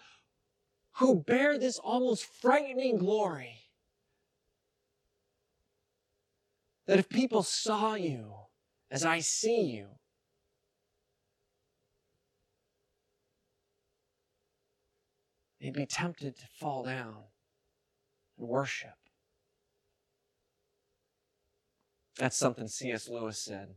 who 0.95 1.21
bear 1.21 1.59
this 1.59 1.77
almost 1.77 2.25
frightening 2.41 2.97
glory. 2.97 3.59
That 6.87 6.97
if 6.97 7.09
people 7.09 7.43
saw 7.43 7.93
you 7.93 8.33
as 8.89 9.05
I 9.05 9.19
see 9.19 9.61
you, 9.61 9.98
they'd 15.59 15.73
be 15.73 15.85
tempted 15.85 16.37
to 16.37 16.47
fall 16.59 16.83
down 16.83 17.15
and 18.37 18.47
worship. 18.47 18.95
That's 22.17 22.37
something 22.37 22.67
C.S. 22.67 23.07
Lewis 23.07 23.37
said. 23.37 23.69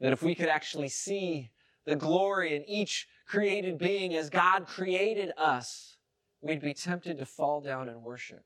That 0.00 0.12
if 0.12 0.22
we 0.22 0.34
could 0.34 0.48
actually 0.48 0.88
see 0.88 1.50
the 1.84 1.96
glory 1.96 2.56
in 2.56 2.68
each 2.68 3.06
created 3.26 3.78
being 3.78 4.14
as 4.14 4.28
God 4.28 4.66
created 4.66 5.32
us, 5.38 5.96
we'd 6.40 6.60
be 6.60 6.74
tempted 6.74 7.18
to 7.18 7.26
fall 7.26 7.60
down 7.60 7.88
and 7.88 8.02
worship. 8.02 8.44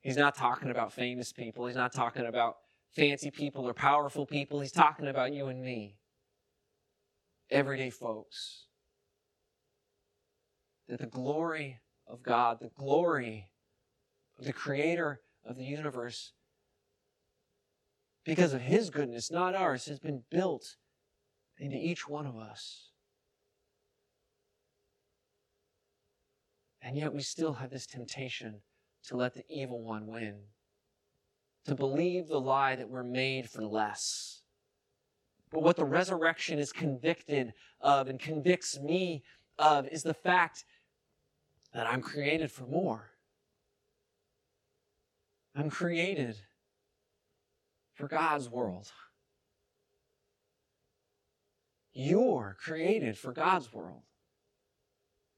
He's 0.00 0.16
not 0.16 0.36
talking 0.36 0.70
about 0.70 0.92
famous 0.92 1.32
people. 1.32 1.66
He's 1.66 1.76
not 1.76 1.92
talking 1.92 2.26
about 2.26 2.56
fancy 2.94 3.30
people 3.30 3.66
or 3.66 3.72
powerful 3.74 4.26
people. 4.26 4.60
He's 4.60 4.70
talking 4.70 5.08
about 5.08 5.32
you 5.32 5.46
and 5.46 5.62
me, 5.62 5.96
everyday 7.50 7.90
folks. 7.90 8.66
That 10.88 11.00
the 11.00 11.06
glory 11.06 11.80
of 12.06 12.22
God, 12.22 12.58
the 12.60 12.70
glory 12.78 13.48
of 14.38 14.44
the 14.44 14.52
creator 14.52 15.20
of 15.44 15.56
the 15.56 15.64
universe, 15.64 16.32
because 18.24 18.54
of 18.54 18.62
his 18.62 18.90
goodness, 18.90 19.30
not 19.30 19.54
ours, 19.54 19.86
has 19.86 19.98
been 19.98 20.22
built 20.30 20.76
into 21.58 21.76
each 21.76 22.08
one 22.08 22.26
of 22.26 22.36
us. 22.36 22.90
And 26.80 26.96
yet 26.96 27.14
we 27.14 27.22
still 27.22 27.54
have 27.54 27.70
this 27.70 27.86
temptation 27.86 28.60
to 29.04 29.16
let 29.16 29.34
the 29.34 29.44
evil 29.48 29.82
one 29.82 30.06
win, 30.06 30.36
to 31.66 31.74
believe 31.74 32.28
the 32.28 32.40
lie 32.40 32.76
that 32.76 32.90
we're 32.90 33.02
made 33.02 33.48
for 33.48 33.64
less. 33.64 34.42
But 35.54 35.62
what 35.62 35.76
the 35.76 35.84
resurrection 35.84 36.58
is 36.58 36.72
convicted 36.72 37.54
of 37.80 38.08
and 38.08 38.18
convicts 38.18 38.80
me 38.80 39.22
of 39.56 39.86
is 39.86 40.02
the 40.02 40.12
fact 40.12 40.64
that 41.72 41.86
I'm 41.86 42.02
created 42.02 42.50
for 42.50 42.66
more. 42.66 43.12
I'm 45.54 45.70
created 45.70 46.34
for 47.94 48.08
God's 48.08 48.48
world. 48.48 48.90
You're 51.92 52.56
created 52.58 53.16
for 53.16 53.32
God's 53.32 53.72
world. 53.72 54.02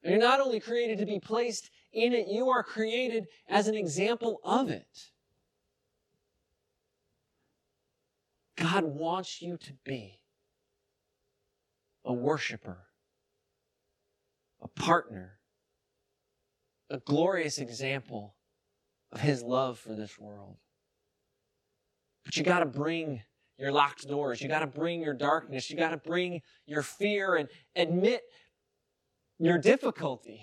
And 0.03 0.13
you're 0.13 0.23
not 0.23 0.41
only 0.41 0.61
created 0.61 0.97
to 1.01 1.07
be 1.07 1.21
placed 1.21 1.69
in 1.93 2.15
it, 2.15 2.29
you 2.29 2.49
are 2.49 2.63
created 2.63 3.27
as 3.51 3.69
an 3.69 3.75
example 3.75 4.41
of 4.43 4.71
it. 4.71 5.11
God 8.57 8.85
wants 8.85 9.43
you 9.43 9.57
to 9.59 9.73
be 9.85 10.21
a 12.05 12.13
worshiper, 12.13 12.79
a 14.63 14.69
partner, 14.69 15.39
a 16.89 16.99
glorious 16.99 17.59
example 17.59 18.35
of 19.13 19.21
His 19.21 19.43
love 19.43 19.79
for 19.79 19.95
this 19.95 20.19
world. 20.19 20.57
But 22.25 22.37
you 22.37 22.43
got 22.43 22.61
to 22.61 22.67
bring 22.67 23.23
your 23.59 23.73
locked 23.73 24.09
doors. 24.09 24.41
You 24.41 24.49
got 24.49 24.61
to 24.61 24.67
bring 24.67 25.03
your 25.03 25.15
darkness. 25.15 25.71
You 25.71 25.77
got 25.77 25.91
to 25.91 25.97
bring 25.97 26.43
your 26.67 26.83
fear 26.83 27.37
and 27.37 27.49
admit 27.75 28.23
your 29.39 29.59
difficulty. 29.59 30.41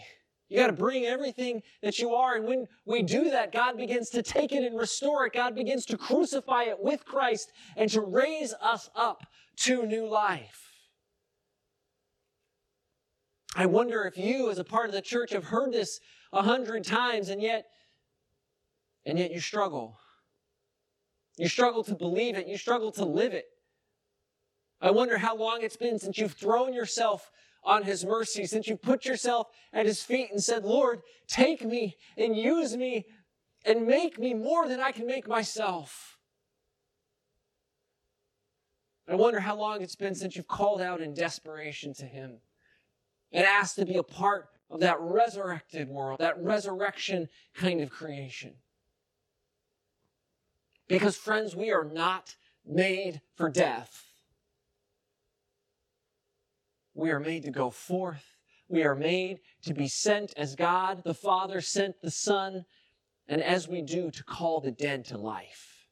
You 0.53 0.59
got 0.59 0.67
to 0.67 0.73
bring 0.73 1.07
everything 1.07 1.63
that 1.81 1.97
you 1.97 2.13
are. 2.13 2.35
And 2.35 2.45
when 2.45 2.67
we 2.85 3.01
do 3.01 3.31
that, 3.31 3.51
God 3.51 3.75
begins 3.75 4.11
to 4.11 4.21
take 4.21 4.51
it 4.51 4.63
and 4.63 4.77
restore 4.77 5.25
it. 5.25 5.33
God 5.33 5.55
begins 5.55 5.83
to 5.87 5.97
crucify 5.97 6.65
it 6.65 6.77
with 6.79 7.05
Christ 7.05 7.51
and 7.75 7.89
to 7.89 8.01
raise 8.01 8.53
us 8.61 8.87
up 8.95 9.25
to 9.61 9.83
new 9.87 10.07
life. 10.07 10.69
I 13.55 13.65
wonder 13.65 14.03
if 14.03 14.15
you, 14.15 14.51
as 14.51 14.59
a 14.59 14.63
part 14.63 14.85
of 14.85 14.91
the 14.93 15.01
church, 15.01 15.33
have 15.33 15.45
heard 15.45 15.73
this 15.73 15.99
a 16.31 16.43
hundred 16.43 16.83
times 16.83 17.29
and 17.29 17.41
yet, 17.41 17.65
and 19.07 19.17
yet 19.17 19.31
you 19.31 19.39
struggle. 19.39 19.97
You 21.35 21.47
struggle 21.47 21.83
to 21.85 21.95
believe 21.95 22.37
it. 22.37 22.45
You 22.45 22.59
struggle 22.59 22.91
to 22.91 23.05
live 23.05 23.33
it. 23.33 23.45
I 24.79 24.91
wonder 24.91 25.17
how 25.17 25.35
long 25.35 25.63
it's 25.63 25.77
been 25.77 25.97
since 25.97 26.19
you've 26.19 26.33
thrown 26.33 26.75
yourself 26.75 27.31
on 27.63 27.83
his 27.83 28.05
mercy, 28.05 28.45
since 28.45 28.67
you 28.67 28.75
put 28.75 29.05
yourself 29.05 29.47
at 29.71 29.85
his 29.85 30.03
feet 30.03 30.29
and 30.31 30.43
said, 30.43 30.63
Lord, 30.63 31.01
take 31.27 31.63
me 31.63 31.97
and 32.17 32.35
use 32.35 32.75
me 32.75 33.05
and 33.65 33.87
make 33.87 34.19
me 34.19 34.33
more 34.33 34.67
than 34.67 34.79
I 34.79 34.91
can 34.91 35.07
make 35.07 35.27
myself. 35.27 36.17
I 39.07 39.15
wonder 39.15 39.39
how 39.39 39.55
long 39.55 39.81
it's 39.81 39.95
been 39.95 40.15
since 40.15 40.35
you've 40.35 40.47
called 40.47 40.81
out 40.81 41.01
in 41.01 41.13
desperation 41.13 41.93
to 41.95 42.05
him 42.05 42.39
and 43.31 43.45
asked 43.45 43.75
to 43.75 43.85
be 43.85 43.97
a 43.97 44.03
part 44.03 44.47
of 44.69 44.79
that 44.79 44.99
resurrected 44.99 45.89
world, 45.89 46.19
that 46.19 46.41
resurrection 46.41 47.27
kind 47.53 47.81
of 47.81 47.89
creation. 47.89 48.53
Because, 50.87 51.17
friends, 51.17 51.55
we 51.55 51.71
are 51.71 51.83
not 51.85 52.35
made 52.65 53.21
for 53.35 53.49
death. 53.49 54.12
We 56.93 57.11
are 57.11 57.19
made 57.19 57.43
to 57.43 57.51
go 57.51 57.69
forth. 57.69 58.23
We 58.67 58.83
are 58.83 58.95
made 58.95 59.39
to 59.63 59.73
be 59.73 59.87
sent 59.87 60.33
as 60.37 60.55
God 60.55 61.03
the 61.03 61.13
Father 61.13 61.61
sent 61.61 62.01
the 62.01 62.11
Son, 62.11 62.65
and 63.27 63.41
as 63.41 63.67
we 63.67 63.81
do, 63.81 64.11
to 64.11 64.23
call 64.23 64.61
the 64.61 64.71
dead 64.71 65.05
to 65.05 65.17
life. 65.17 65.87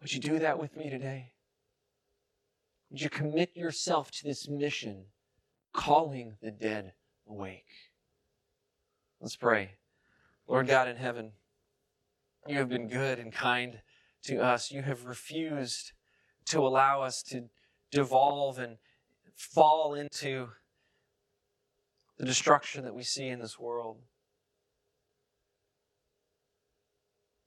Would 0.00 0.12
you 0.12 0.20
do 0.20 0.38
that 0.38 0.58
with 0.58 0.76
me 0.76 0.88
today? 0.88 1.32
Would 2.90 3.02
you 3.02 3.10
commit 3.10 3.56
yourself 3.56 4.10
to 4.12 4.24
this 4.24 4.48
mission, 4.48 5.04
calling 5.72 6.36
the 6.42 6.50
dead 6.50 6.94
awake? 7.28 7.68
Let's 9.20 9.36
pray. 9.36 9.72
Lord 10.48 10.66
God 10.66 10.88
in 10.88 10.96
heaven, 10.96 11.32
you 12.48 12.58
have 12.58 12.68
been 12.68 12.88
good 12.88 13.18
and 13.18 13.32
kind 13.32 13.80
to 14.24 14.38
us. 14.42 14.70
You 14.70 14.82
have 14.82 15.04
refused 15.04 15.92
to 16.50 16.60
allow 16.60 17.02
us 17.02 17.22
to 17.22 17.48
devolve 17.90 18.58
and 18.58 18.76
fall 19.34 19.94
into 19.94 20.50
the 22.18 22.26
destruction 22.26 22.84
that 22.84 22.94
we 22.94 23.02
see 23.02 23.28
in 23.28 23.40
this 23.40 23.58
world. 23.58 23.98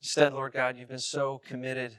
Instead, 0.01 0.34
Lord 0.34 0.54
God, 0.54 0.78
you've 0.78 0.89
been 0.89 0.99
so 0.99 1.39
committed 1.45 1.97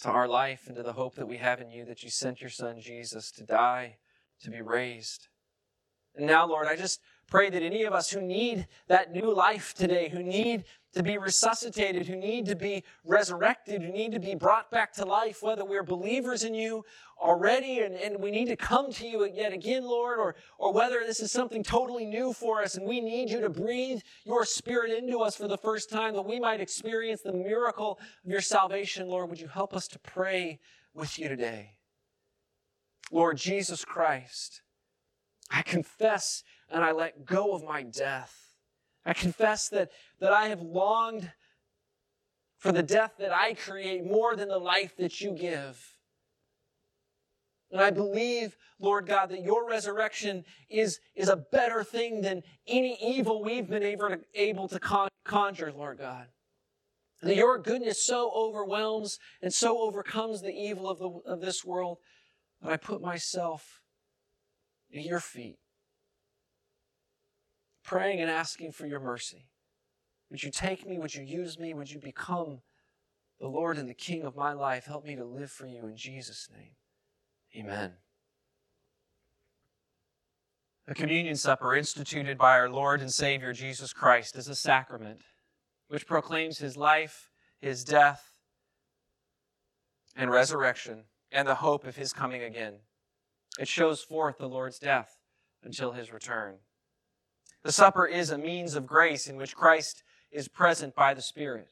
to 0.00 0.08
our 0.08 0.26
life 0.26 0.64
and 0.66 0.76
to 0.76 0.82
the 0.82 0.94
hope 0.94 1.14
that 1.14 1.28
we 1.28 1.36
have 1.36 1.60
in 1.60 1.70
you 1.70 1.84
that 1.84 2.02
you 2.02 2.10
sent 2.10 2.40
your 2.40 2.50
son 2.50 2.80
Jesus 2.80 3.30
to 3.32 3.44
die, 3.44 3.96
to 4.42 4.50
be 4.50 4.60
raised. 4.60 5.28
And 6.14 6.26
now, 6.26 6.46
Lord, 6.46 6.66
I 6.66 6.76
just 6.76 7.00
pray 7.32 7.48
that 7.48 7.62
any 7.62 7.84
of 7.84 7.94
us 7.94 8.10
who 8.10 8.20
need 8.20 8.66
that 8.88 9.10
new 9.10 9.34
life 9.34 9.72
today, 9.72 10.10
who 10.10 10.22
need 10.22 10.64
to 10.92 11.02
be 11.02 11.16
resuscitated, 11.16 12.06
who 12.06 12.14
need 12.14 12.44
to 12.44 12.54
be 12.54 12.84
resurrected, 13.06 13.80
who 13.80 13.90
need 13.90 14.12
to 14.12 14.20
be 14.20 14.34
brought 14.34 14.70
back 14.70 14.92
to 14.92 15.02
life, 15.02 15.42
whether 15.42 15.64
we're 15.64 15.82
believers 15.82 16.44
in 16.44 16.52
you 16.52 16.84
already 17.18 17.78
and, 17.78 17.94
and 17.94 18.20
we 18.20 18.30
need 18.30 18.48
to 18.48 18.54
come 18.54 18.92
to 18.92 19.08
you 19.08 19.26
yet 19.32 19.50
again, 19.50 19.82
Lord, 19.82 20.18
or, 20.18 20.34
or 20.58 20.74
whether 20.74 21.00
this 21.06 21.20
is 21.20 21.32
something 21.32 21.62
totally 21.62 22.04
new 22.04 22.34
for 22.34 22.60
us 22.60 22.74
and 22.74 22.86
we 22.86 23.00
need 23.00 23.30
you 23.30 23.40
to 23.40 23.48
breathe 23.48 24.02
your 24.24 24.44
spirit 24.44 24.90
into 24.90 25.20
us 25.20 25.34
for 25.34 25.48
the 25.48 25.56
first 25.56 25.88
time 25.88 26.12
that 26.12 26.26
we 26.26 26.38
might 26.38 26.60
experience 26.60 27.22
the 27.22 27.32
miracle 27.32 27.98
of 28.22 28.30
your 28.30 28.42
salvation, 28.42 29.08
Lord, 29.08 29.30
would 29.30 29.40
you 29.40 29.48
help 29.48 29.74
us 29.74 29.88
to 29.88 29.98
pray 29.98 30.60
with 30.92 31.18
you 31.18 31.30
today? 31.30 31.78
Lord 33.10 33.38
Jesus 33.38 33.86
Christ, 33.86 34.60
I 35.50 35.62
confess 35.62 36.44
and 36.72 36.82
I 36.82 36.92
let 36.92 37.24
go 37.24 37.54
of 37.54 37.62
my 37.62 37.82
death. 37.82 38.34
I 39.04 39.12
confess 39.12 39.68
that, 39.68 39.90
that 40.20 40.32
I 40.32 40.46
have 40.48 40.62
longed 40.62 41.30
for 42.58 42.72
the 42.72 42.82
death 42.82 43.14
that 43.18 43.32
I 43.32 43.54
create 43.54 44.04
more 44.04 44.36
than 44.36 44.48
the 44.48 44.58
life 44.58 44.96
that 44.96 45.20
you 45.20 45.32
give. 45.32 45.96
And 47.72 47.80
I 47.80 47.90
believe, 47.90 48.56
Lord 48.78 49.06
God, 49.06 49.30
that 49.30 49.42
your 49.42 49.68
resurrection 49.68 50.44
is, 50.70 51.00
is 51.16 51.28
a 51.28 51.36
better 51.36 51.82
thing 51.82 52.20
than 52.20 52.42
any 52.66 52.96
evil 53.02 53.42
we've 53.42 53.68
been 53.68 53.82
able 53.82 54.10
to, 54.10 54.20
able 54.34 54.68
to 54.68 54.78
con- 54.78 55.08
conjure, 55.24 55.72
Lord 55.72 55.98
God. 55.98 56.26
That 57.22 57.36
your 57.36 57.58
goodness 57.58 58.04
so 58.04 58.30
overwhelms 58.34 59.18
and 59.40 59.52
so 59.52 59.80
overcomes 59.80 60.42
the 60.42 60.52
evil 60.52 60.88
of, 60.88 60.98
the, 60.98 61.08
of 61.30 61.40
this 61.40 61.64
world 61.64 61.98
that 62.60 62.72
I 62.72 62.76
put 62.76 63.00
myself 63.00 63.80
at 64.94 65.02
your 65.02 65.20
feet, 65.20 65.58
praying 67.84 68.20
and 68.20 68.30
asking 68.30 68.72
for 68.72 68.86
your 68.86 69.00
mercy. 69.00 69.48
Would 70.30 70.42
you 70.42 70.50
take 70.50 70.86
me? 70.86 70.98
Would 70.98 71.14
you 71.14 71.24
use 71.24 71.58
me? 71.58 71.74
Would 71.74 71.90
you 71.90 72.00
become 72.00 72.60
the 73.38 73.48
Lord 73.48 73.76
and 73.76 73.88
the 73.88 73.94
King 73.94 74.22
of 74.22 74.36
my 74.36 74.52
life? 74.52 74.86
Help 74.86 75.04
me 75.04 75.16
to 75.16 75.24
live 75.24 75.50
for 75.50 75.66
you 75.66 75.86
in 75.86 75.96
Jesus' 75.96 76.48
name. 76.54 76.72
Amen. 77.54 77.92
The 80.86 80.94
communion 80.94 81.36
supper 81.36 81.76
instituted 81.76 82.38
by 82.38 82.58
our 82.58 82.68
Lord 82.68 83.00
and 83.00 83.12
Savior 83.12 83.52
Jesus 83.52 83.92
Christ 83.92 84.36
is 84.36 84.48
a 84.48 84.54
sacrament 84.54 85.20
which 85.88 86.06
proclaims 86.06 86.58
his 86.58 86.76
life, 86.76 87.30
his 87.60 87.84
death, 87.84 88.32
and 90.16 90.30
resurrection, 90.30 91.04
and 91.30 91.46
the 91.46 91.56
hope 91.56 91.86
of 91.86 91.96
his 91.96 92.12
coming 92.12 92.42
again. 92.42 92.80
It 93.58 93.68
shows 93.68 94.02
forth 94.02 94.38
the 94.38 94.48
Lord's 94.48 94.78
death 94.78 95.18
until 95.62 95.92
his 95.92 96.12
return. 96.12 96.56
The 97.62 97.72
supper 97.72 98.06
is 98.06 98.30
a 98.30 98.38
means 98.38 98.74
of 98.74 98.86
grace 98.86 99.28
in 99.28 99.36
which 99.36 99.54
Christ 99.54 100.02
is 100.30 100.48
present 100.48 100.94
by 100.94 101.14
the 101.14 101.22
Spirit. 101.22 101.68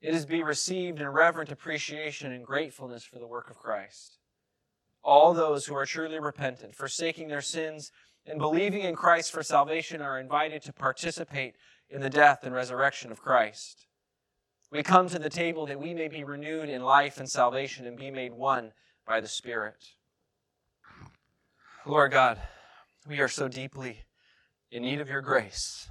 It 0.00 0.14
is 0.14 0.24
to 0.24 0.30
be 0.30 0.42
received 0.42 1.00
in 1.00 1.08
reverent 1.08 1.50
appreciation 1.50 2.32
and 2.32 2.44
gratefulness 2.44 3.04
for 3.04 3.18
the 3.18 3.26
work 3.26 3.50
of 3.50 3.56
Christ. 3.56 4.18
All 5.02 5.32
those 5.32 5.66
who 5.66 5.74
are 5.74 5.86
truly 5.86 6.20
repentant, 6.20 6.74
forsaking 6.74 7.28
their 7.28 7.40
sins, 7.40 7.90
and 8.26 8.38
believing 8.38 8.82
in 8.82 8.94
Christ 8.94 9.32
for 9.32 9.42
salvation 9.42 10.02
are 10.02 10.20
invited 10.20 10.62
to 10.62 10.72
participate 10.72 11.54
in 11.88 12.00
the 12.00 12.10
death 12.10 12.40
and 12.42 12.54
resurrection 12.54 13.10
of 13.10 13.22
Christ. 13.22 13.86
We 14.70 14.82
come 14.82 15.08
to 15.08 15.18
the 15.18 15.30
table 15.30 15.64
that 15.66 15.80
we 15.80 15.94
may 15.94 16.08
be 16.08 16.24
renewed 16.24 16.68
in 16.68 16.82
life 16.82 17.18
and 17.18 17.28
salvation 17.28 17.86
and 17.86 17.96
be 17.96 18.10
made 18.10 18.34
one 18.34 18.72
by 19.06 19.20
the 19.20 19.28
Spirit. 19.28 19.82
Lord 21.86 22.12
God, 22.12 22.38
we 23.08 23.20
are 23.20 23.28
so 23.28 23.48
deeply 23.48 24.04
in 24.70 24.82
need 24.82 25.00
of 25.00 25.08
your 25.08 25.22
grace. 25.22 25.88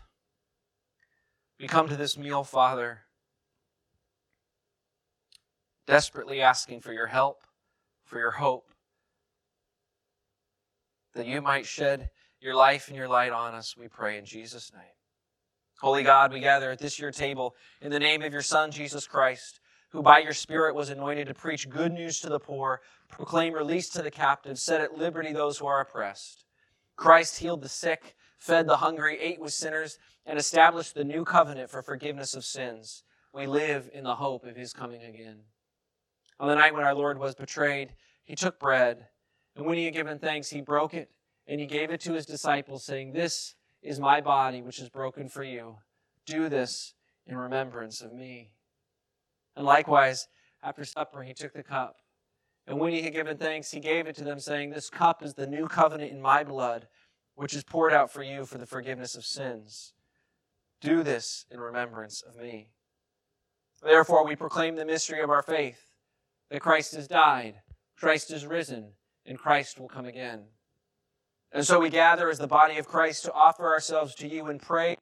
We 1.60 1.68
come 1.68 1.88
to 1.90 1.96
this 1.96 2.18
meal, 2.18 2.44
Father, 2.44 3.02
desperately 5.88 6.42
asking 6.42 6.82
for 6.82 6.94
your 6.94 7.08
help, 7.08 7.42
for 8.06 8.20
your 8.20 8.32
hope, 8.32 8.70
that 11.16 11.26
you 11.26 11.42
might 11.42 11.66
shed 11.66 12.10
your 12.40 12.56
life 12.56 12.88
and 12.88 12.96
your 12.96 13.08
light 13.08 13.32
on 13.32 13.56
us, 13.56 13.76
we 13.76 13.88
pray 13.88 14.18
in 14.18 14.26
Jesus' 14.26 14.72
name. 14.74 14.84
Holy 15.80 16.04
God, 16.04 16.32
we 16.32 16.40
gather 16.40 16.72
at 16.72 16.80
this 16.80 17.00
your 17.00 17.12
table 17.12 17.56
in 17.82 17.92
the 17.92 18.00
name 18.00 18.22
of 18.22 18.34
your 18.34 18.42
Son, 18.42 18.72
Jesus 18.72 19.08
Christ, 19.08 19.60
who 19.92 20.02
by 20.02 20.20
your 20.20 20.34
Spirit 20.34 20.76
was 20.76 20.90
anointed 20.90 21.28
to 21.28 21.34
preach 21.34 21.70
good 21.70 21.92
news 21.92 22.20
to 22.20 22.30
the 22.30 22.40
poor, 22.40 22.82
proclaim 23.10 23.54
release 23.54 23.90
to 23.90 24.02
the 24.02 24.12
captives, 24.12 24.62
set 24.62 24.82
at 24.82 24.98
liberty 24.98 25.34
those 25.34 25.58
who 25.58 25.66
are 25.66 25.82
oppressed. 25.82 26.46
Christ 26.96 27.40
healed 27.40 27.62
the 27.62 27.70
sick, 27.70 28.16
fed 28.40 28.68
the 28.68 28.78
hungry, 28.78 29.18
ate 29.20 29.40
with 29.40 29.54
sinners, 29.54 30.00
and 30.26 30.38
established 30.38 30.94
the 30.94 31.04
new 31.04 31.24
covenant 31.24 31.70
for 31.70 31.82
forgiveness 31.82 32.34
of 32.34 32.46
sins. 32.46 33.04
We 33.34 33.48
live 33.48 33.90
in 33.94 34.04
the 34.04 34.16
hope 34.16 34.46
of 34.46 34.56
his 34.56 34.74
coming 34.74 35.04
again. 35.04 35.40
On 36.40 36.48
the 36.48 36.56
night 36.56 36.74
when 36.74 36.84
our 36.84 36.96
Lord 36.96 37.18
was 37.18 37.36
betrayed, 37.36 37.94
he 38.24 38.36
took 38.36 38.60
bread, 38.60 39.08
and 39.56 39.66
when 39.66 39.78
he 39.78 39.86
had 39.86 39.94
given 39.94 40.20
thanks, 40.20 40.50
he 40.50 40.62
broke 40.62 40.94
it, 40.94 41.10
and 41.48 41.60
he 41.60 41.66
gave 41.66 41.90
it 41.92 42.02
to 42.02 42.14
his 42.14 42.26
disciples, 42.26 42.84
saying, 42.84 43.14
This 43.14 43.56
is 43.82 44.00
my 44.00 44.22
body, 44.22 44.62
which 44.62 44.80
is 44.80 44.90
broken 44.90 45.30
for 45.30 45.44
you. 45.44 45.78
Do 46.26 46.50
this 46.50 46.94
in 47.26 47.38
remembrance 47.38 48.02
of 48.02 48.14
me. 48.14 48.52
And 49.56 49.66
likewise, 49.66 50.28
after 50.62 50.84
supper, 50.84 51.24
he 51.24 51.34
took 51.34 51.54
the 51.54 51.64
cup. 51.64 51.98
And 52.68 52.80
when 52.80 52.94
he 52.94 53.02
had 53.02 53.14
given 53.14 53.38
thanks, 53.38 53.72
he 53.72 53.80
gave 53.80 54.08
it 54.08 54.16
to 54.18 54.24
them, 54.24 54.40
saying, 54.40 54.70
This 54.70 54.90
cup 54.90 55.24
is 55.24 55.34
the 55.34 55.48
new 55.48 55.68
covenant 55.68 56.12
in 56.12 56.22
my 56.22 56.44
blood, 56.44 56.88
which 57.38 57.54
is 57.54 57.64
poured 57.64 57.94
out 57.94 58.12
for 58.12 58.24
you 58.24 58.46
for 58.46 58.58
the 58.58 58.66
forgiveness 58.66 59.16
of 59.16 59.24
sins. 59.24 59.94
Do 60.82 61.04
this 61.04 61.46
in 61.52 61.60
remembrance 61.60 62.24
of 62.24 62.36
me. 62.36 62.70
Therefore, 63.84 64.26
we 64.26 64.36
proclaim 64.36 64.76
the 64.76 64.86
mystery 64.86 65.22
of 65.22 65.30
our 65.30 65.44
faith 65.44 65.92
that 66.50 66.62
Christ 66.62 66.96
has 66.96 67.08
died, 67.08 67.62
Christ 67.96 68.32
is 68.32 68.48
risen, 68.48 68.94
and 69.24 69.38
Christ 69.38 69.80
will 69.80 69.88
come 69.88 70.06
again. 70.06 70.46
And 71.52 71.64
so 71.64 71.80
we 71.80 71.92
gather 71.92 72.28
as 72.28 72.40
the 72.40 72.48
body 72.48 72.80
of 72.80 72.88
Christ 72.88 73.26
to 73.26 73.34
offer 73.34 73.66
ourselves 73.66 74.16
to 74.16 74.28
you 74.28 74.48
in 74.48 74.58
prayer 74.58 74.96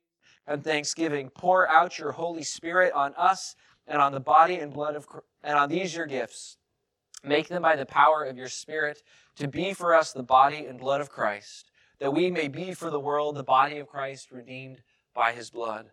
and 0.45 0.61
thanksgiving. 0.61 1.29
Pour 1.29 1.69
out 1.69 1.97
your 1.97 2.11
Holy 2.11 2.43
Spirit 2.43 2.91
on 2.93 3.13
us 3.15 3.55
and 3.87 4.01
on 4.01 4.11
the 4.11 4.19
body 4.19 4.57
and 4.57 4.73
blood 4.73 4.95
of 4.95 5.07
and 5.41 5.57
on 5.57 5.69
these 5.69 5.95
your 5.95 6.05
gifts. 6.05 6.57
Make 7.23 7.47
them 7.47 7.61
by 7.61 7.77
the 7.77 7.85
power 7.85 8.25
of 8.25 8.37
your 8.37 8.49
Spirit 8.49 9.01
to 9.37 9.47
be 9.47 9.73
for 9.73 9.93
us 9.95 10.11
the 10.11 10.21
body 10.21 10.65
and 10.65 10.77
blood 10.77 10.99
of 10.99 11.09
Christ, 11.09 11.71
that 11.99 12.13
we 12.13 12.29
may 12.29 12.47
be 12.47 12.73
for 12.73 12.89
the 12.89 12.99
world 12.99 13.35
the 13.35 13.43
body 13.43 13.77
of 13.77 13.87
Christ 13.87 14.31
redeemed 14.31 14.81
by 15.13 15.31
his 15.31 15.49
blood. 15.49 15.87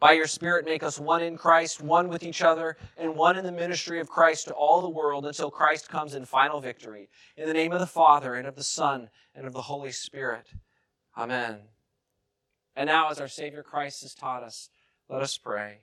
By 0.00 0.12
your 0.12 0.28
Spirit, 0.28 0.64
make 0.64 0.84
us 0.84 1.00
one 1.00 1.22
in 1.22 1.36
Christ, 1.36 1.82
one 1.82 2.08
with 2.08 2.22
each 2.22 2.40
other, 2.40 2.76
and 2.96 3.16
one 3.16 3.36
in 3.36 3.44
the 3.44 3.50
ministry 3.50 3.98
of 3.98 4.08
Christ 4.08 4.46
to 4.46 4.54
all 4.54 4.80
the 4.80 4.88
world 4.88 5.26
until 5.26 5.50
Christ 5.50 5.88
comes 5.88 6.14
in 6.14 6.24
final 6.24 6.60
victory. 6.60 7.08
In 7.36 7.48
the 7.48 7.54
name 7.54 7.72
of 7.72 7.80
the 7.80 7.86
Father, 7.86 8.34
and 8.34 8.46
of 8.46 8.54
the 8.54 8.62
Son, 8.62 9.10
and 9.34 9.44
of 9.44 9.52
the 9.52 9.62
Holy 9.62 9.90
Spirit. 9.90 10.46
Amen. 11.16 11.58
And 12.76 12.86
now, 12.86 13.10
as 13.10 13.20
our 13.20 13.26
Savior 13.26 13.64
Christ 13.64 14.02
has 14.02 14.14
taught 14.14 14.44
us, 14.44 14.70
let 15.08 15.20
us 15.20 15.36
pray. 15.36 15.80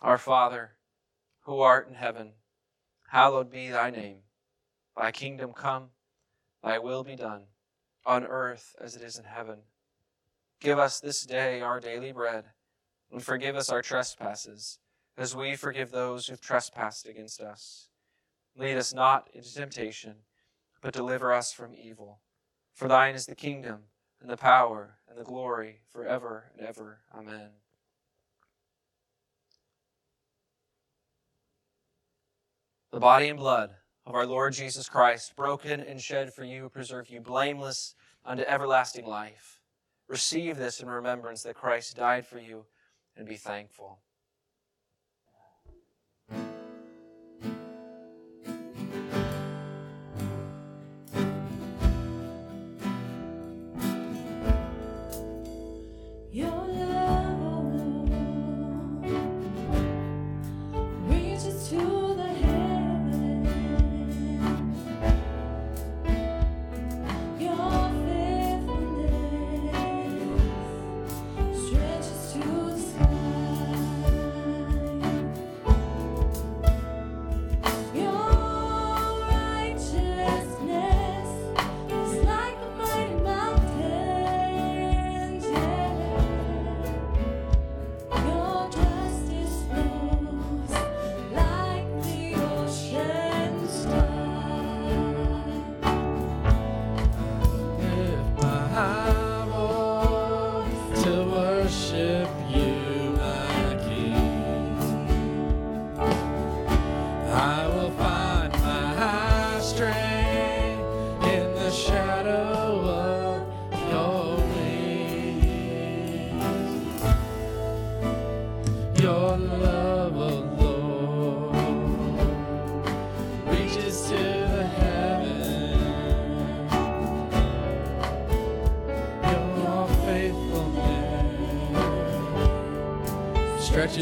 Our 0.00 0.16
Father, 0.16 0.76
who 1.42 1.60
art 1.60 1.88
in 1.88 1.94
heaven, 1.94 2.32
hallowed 3.10 3.50
be 3.50 3.68
thy 3.68 3.90
name. 3.90 4.20
Thy 4.96 5.12
kingdom 5.12 5.52
come, 5.52 5.90
thy 6.64 6.78
will 6.78 7.04
be 7.04 7.16
done, 7.16 7.42
on 8.04 8.24
earth 8.24 8.74
as 8.80 8.96
it 8.96 9.02
is 9.02 9.18
in 9.18 9.24
heaven. 9.24 9.58
Give 10.60 10.78
us 10.78 11.00
this 11.00 11.22
day 11.24 11.60
our 11.60 11.80
daily 11.80 12.12
bread, 12.12 12.44
and 13.10 13.22
forgive 13.22 13.56
us 13.56 13.70
our 13.70 13.82
trespasses, 13.82 14.78
as 15.16 15.34
we 15.34 15.56
forgive 15.56 15.90
those 15.90 16.26
who've 16.26 16.40
trespassed 16.40 17.06
against 17.06 17.40
us. 17.40 17.88
Lead 18.56 18.76
us 18.76 18.92
not 18.92 19.28
into 19.32 19.54
temptation, 19.54 20.16
but 20.82 20.92
deliver 20.92 21.32
us 21.32 21.52
from 21.52 21.74
evil. 21.74 22.20
For 22.74 22.88
thine 22.88 23.14
is 23.14 23.26
the 23.26 23.34
kingdom, 23.34 23.84
and 24.20 24.28
the 24.28 24.36
power, 24.36 24.98
and 25.08 25.18
the 25.18 25.24
glory, 25.24 25.80
forever 25.90 26.50
and 26.56 26.66
ever. 26.66 27.00
Amen. 27.14 27.50
The 32.92 33.00
body 33.00 33.28
and 33.28 33.38
blood 33.38 33.76
of 34.06 34.14
our 34.14 34.26
Lord 34.26 34.52
Jesus 34.52 34.88
Christ, 34.88 35.36
broken 35.36 35.80
and 35.80 36.00
shed 36.00 36.32
for 36.32 36.44
you, 36.44 36.68
preserve 36.68 37.08
you 37.08 37.20
blameless 37.20 37.94
unto 38.24 38.42
everlasting 38.44 39.06
life. 39.06 39.60
Receive 40.08 40.56
this 40.56 40.80
in 40.80 40.88
remembrance 40.88 41.42
that 41.44 41.54
Christ 41.54 41.96
died 41.96 42.26
for 42.26 42.38
you 42.38 42.64
and 43.16 43.28
be 43.28 43.36
thankful. 43.36 44.00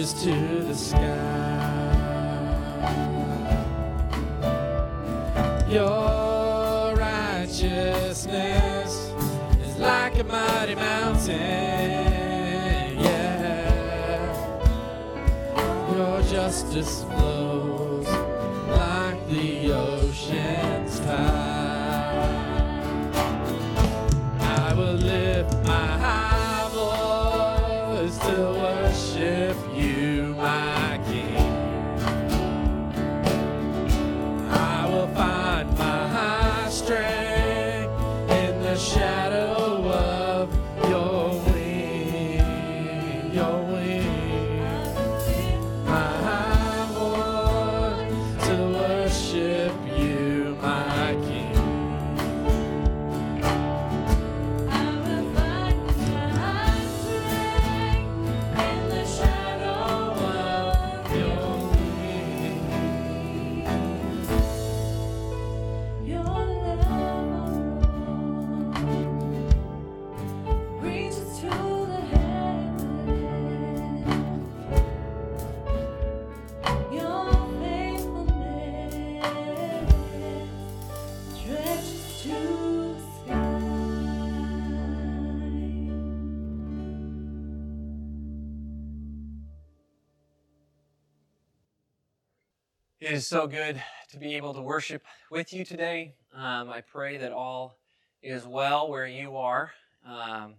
Stretches 0.04 0.12
to 0.24 0.62
the 0.64 0.74
sky. 0.74 0.98
Your 5.68 6.94
righteousness 6.96 8.26
is 9.62 9.76
like 9.78 10.18
a 10.18 10.24
mighty 10.24 10.74
mountain, 10.74 11.34
yeah. 12.98 14.32
Your 15.94 16.22
justice 16.22 17.04
flows 17.04 17.67
is 93.18 93.26
so 93.26 93.48
good 93.48 93.82
to 94.08 94.16
be 94.16 94.36
able 94.36 94.54
to 94.54 94.60
worship 94.60 95.02
with 95.28 95.52
you 95.52 95.64
today. 95.64 96.14
Um, 96.32 96.70
I 96.70 96.82
pray 96.82 97.16
that 97.16 97.32
all 97.32 97.76
is 98.22 98.46
well 98.46 98.88
where 98.88 99.08
you 99.08 99.36
are 99.36 99.72
um, 100.06 100.54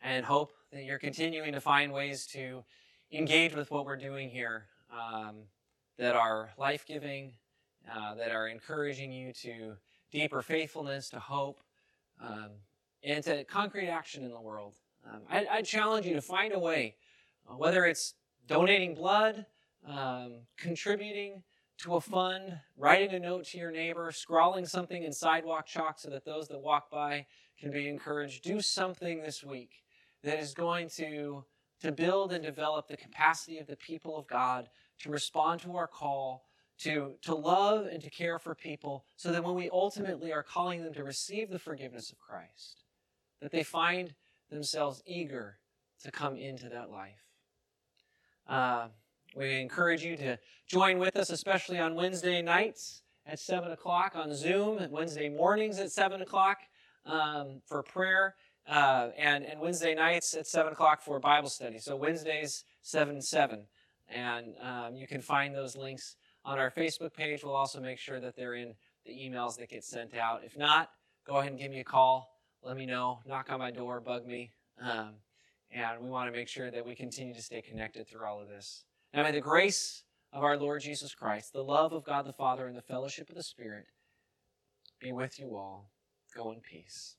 and 0.00 0.24
hope 0.24 0.52
that 0.72 0.84
you're 0.84 0.98
continuing 0.98 1.52
to 1.52 1.60
find 1.60 1.92
ways 1.92 2.24
to 2.28 2.64
engage 3.12 3.54
with 3.54 3.70
what 3.70 3.84
we're 3.84 3.98
doing 3.98 4.30
here 4.30 4.64
um, 4.90 5.42
that 5.98 6.16
are 6.16 6.48
life 6.56 6.86
giving, 6.86 7.34
uh, 7.94 8.14
that 8.14 8.30
are 8.30 8.48
encouraging 8.48 9.12
you 9.12 9.34
to 9.34 9.74
deeper 10.10 10.40
faithfulness, 10.40 11.10
to 11.10 11.20
hope, 11.20 11.60
um, 12.18 12.48
and 13.04 13.22
to 13.24 13.44
concrete 13.44 13.90
action 13.90 14.24
in 14.24 14.30
the 14.30 14.40
world. 14.40 14.72
Um, 15.06 15.20
I, 15.28 15.46
I 15.50 15.60
challenge 15.60 16.06
you 16.06 16.14
to 16.14 16.22
find 16.22 16.54
a 16.54 16.58
way, 16.58 16.96
uh, 17.46 17.58
whether 17.58 17.84
it's 17.84 18.14
donating 18.46 18.94
blood, 18.94 19.44
um, 19.86 20.38
contributing 20.56 21.42
to 21.80 21.96
a 21.96 22.00
fund, 22.00 22.60
writing 22.76 23.14
a 23.14 23.18
note 23.18 23.44
to 23.46 23.58
your 23.58 23.70
neighbor, 23.70 24.10
scrawling 24.12 24.66
something 24.66 25.02
in 25.02 25.12
sidewalk 25.12 25.66
chalk 25.66 25.98
so 25.98 26.10
that 26.10 26.24
those 26.24 26.48
that 26.48 26.60
walk 26.60 26.90
by 26.90 27.26
can 27.58 27.70
be 27.70 27.88
encouraged. 27.88 28.42
Do 28.42 28.60
something 28.60 29.22
this 29.22 29.42
week 29.42 29.82
that 30.22 30.38
is 30.38 30.52
going 30.52 30.88
to, 30.96 31.44
to 31.80 31.92
build 31.92 32.32
and 32.32 32.44
develop 32.44 32.88
the 32.88 32.96
capacity 32.96 33.58
of 33.58 33.66
the 33.66 33.76
people 33.76 34.18
of 34.18 34.26
God 34.26 34.68
to 35.00 35.10
respond 35.10 35.60
to 35.62 35.76
our 35.76 35.86
call, 35.86 36.44
to, 36.80 37.14
to 37.22 37.34
love 37.34 37.86
and 37.86 38.02
to 38.02 38.10
care 38.10 38.38
for 38.38 38.54
people, 38.54 39.04
so 39.16 39.32
that 39.32 39.44
when 39.44 39.54
we 39.54 39.70
ultimately 39.70 40.32
are 40.32 40.42
calling 40.42 40.84
them 40.84 40.92
to 40.94 41.04
receive 41.04 41.50
the 41.50 41.58
forgiveness 41.58 42.10
of 42.10 42.18
Christ, 42.18 42.84
that 43.40 43.52
they 43.52 43.62
find 43.62 44.14
themselves 44.50 45.02
eager 45.06 45.58
to 46.02 46.10
come 46.10 46.36
into 46.36 46.68
that 46.68 46.90
life. 46.90 47.24
Uh, 48.46 48.88
we 49.36 49.60
encourage 49.60 50.02
you 50.02 50.16
to 50.16 50.38
join 50.66 50.98
with 50.98 51.16
us, 51.16 51.30
especially 51.30 51.78
on 51.78 51.94
Wednesday 51.94 52.42
nights 52.42 53.02
at 53.26 53.38
7 53.38 53.70
o'clock 53.70 54.12
on 54.16 54.34
Zoom, 54.34 54.80
Wednesday 54.90 55.28
mornings 55.28 55.78
at 55.78 55.92
7 55.92 56.20
o'clock 56.20 56.58
um, 57.06 57.60
for 57.66 57.82
prayer, 57.82 58.34
uh, 58.68 59.10
and, 59.16 59.44
and 59.44 59.60
Wednesday 59.60 59.94
nights 59.94 60.34
at 60.34 60.46
7 60.46 60.72
o'clock 60.72 61.00
for 61.00 61.18
Bible 61.20 61.48
study. 61.48 61.78
So 61.78 61.96
Wednesdays, 61.96 62.64
7 62.82 63.20
7. 63.20 63.66
And 64.08 64.54
um, 64.60 64.96
you 64.96 65.06
can 65.06 65.20
find 65.20 65.54
those 65.54 65.76
links 65.76 66.16
on 66.44 66.58
our 66.58 66.70
Facebook 66.70 67.14
page. 67.14 67.44
We'll 67.44 67.54
also 67.54 67.80
make 67.80 67.98
sure 67.98 68.18
that 68.20 68.34
they're 68.34 68.54
in 68.54 68.74
the 69.06 69.12
emails 69.12 69.56
that 69.58 69.68
get 69.68 69.84
sent 69.84 70.16
out. 70.16 70.42
If 70.44 70.58
not, 70.58 70.90
go 71.24 71.36
ahead 71.36 71.52
and 71.52 71.60
give 71.60 71.70
me 71.70 71.80
a 71.80 71.84
call. 71.84 72.30
Let 72.62 72.76
me 72.76 72.86
know. 72.86 73.20
Knock 73.26 73.50
on 73.50 73.60
my 73.60 73.70
door, 73.70 74.00
bug 74.00 74.26
me. 74.26 74.50
Um, 74.82 75.14
and 75.70 76.02
we 76.02 76.10
want 76.10 76.32
to 76.32 76.36
make 76.36 76.48
sure 76.48 76.70
that 76.70 76.84
we 76.84 76.96
continue 76.96 77.34
to 77.34 77.42
stay 77.42 77.62
connected 77.62 78.08
through 78.08 78.26
all 78.26 78.40
of 78.40 78.48
this. 78.48 78.84
Now, 79.12 79.24
may 79.24 79.32
the 79.32 79.40
grace 79.40 80.04
of 80.32 80.44
our 80.44 80.56
Lord 80.56 80.82
Jesus 80.82 81.14
Christ, 81.14 81.52
the 81.52 81.64
love 81.64 81.92
of 81.92 82.04
God 82.04 82.26
the 82.26 82.32
Father, 82.32 82.66
and 82.66 82.76
the 82.76 82.82
fellowship 82.82 83.28
of 83.28 83.34
the 83.34 83.42
Spirit 83.42 83.86
be 85.00 85.12
with 85.12 85.38
you 85.38 85.56
all. 85.56 85.90
Go 86.34 86.52
in 86.52 86.60
peace. 86.60 87.16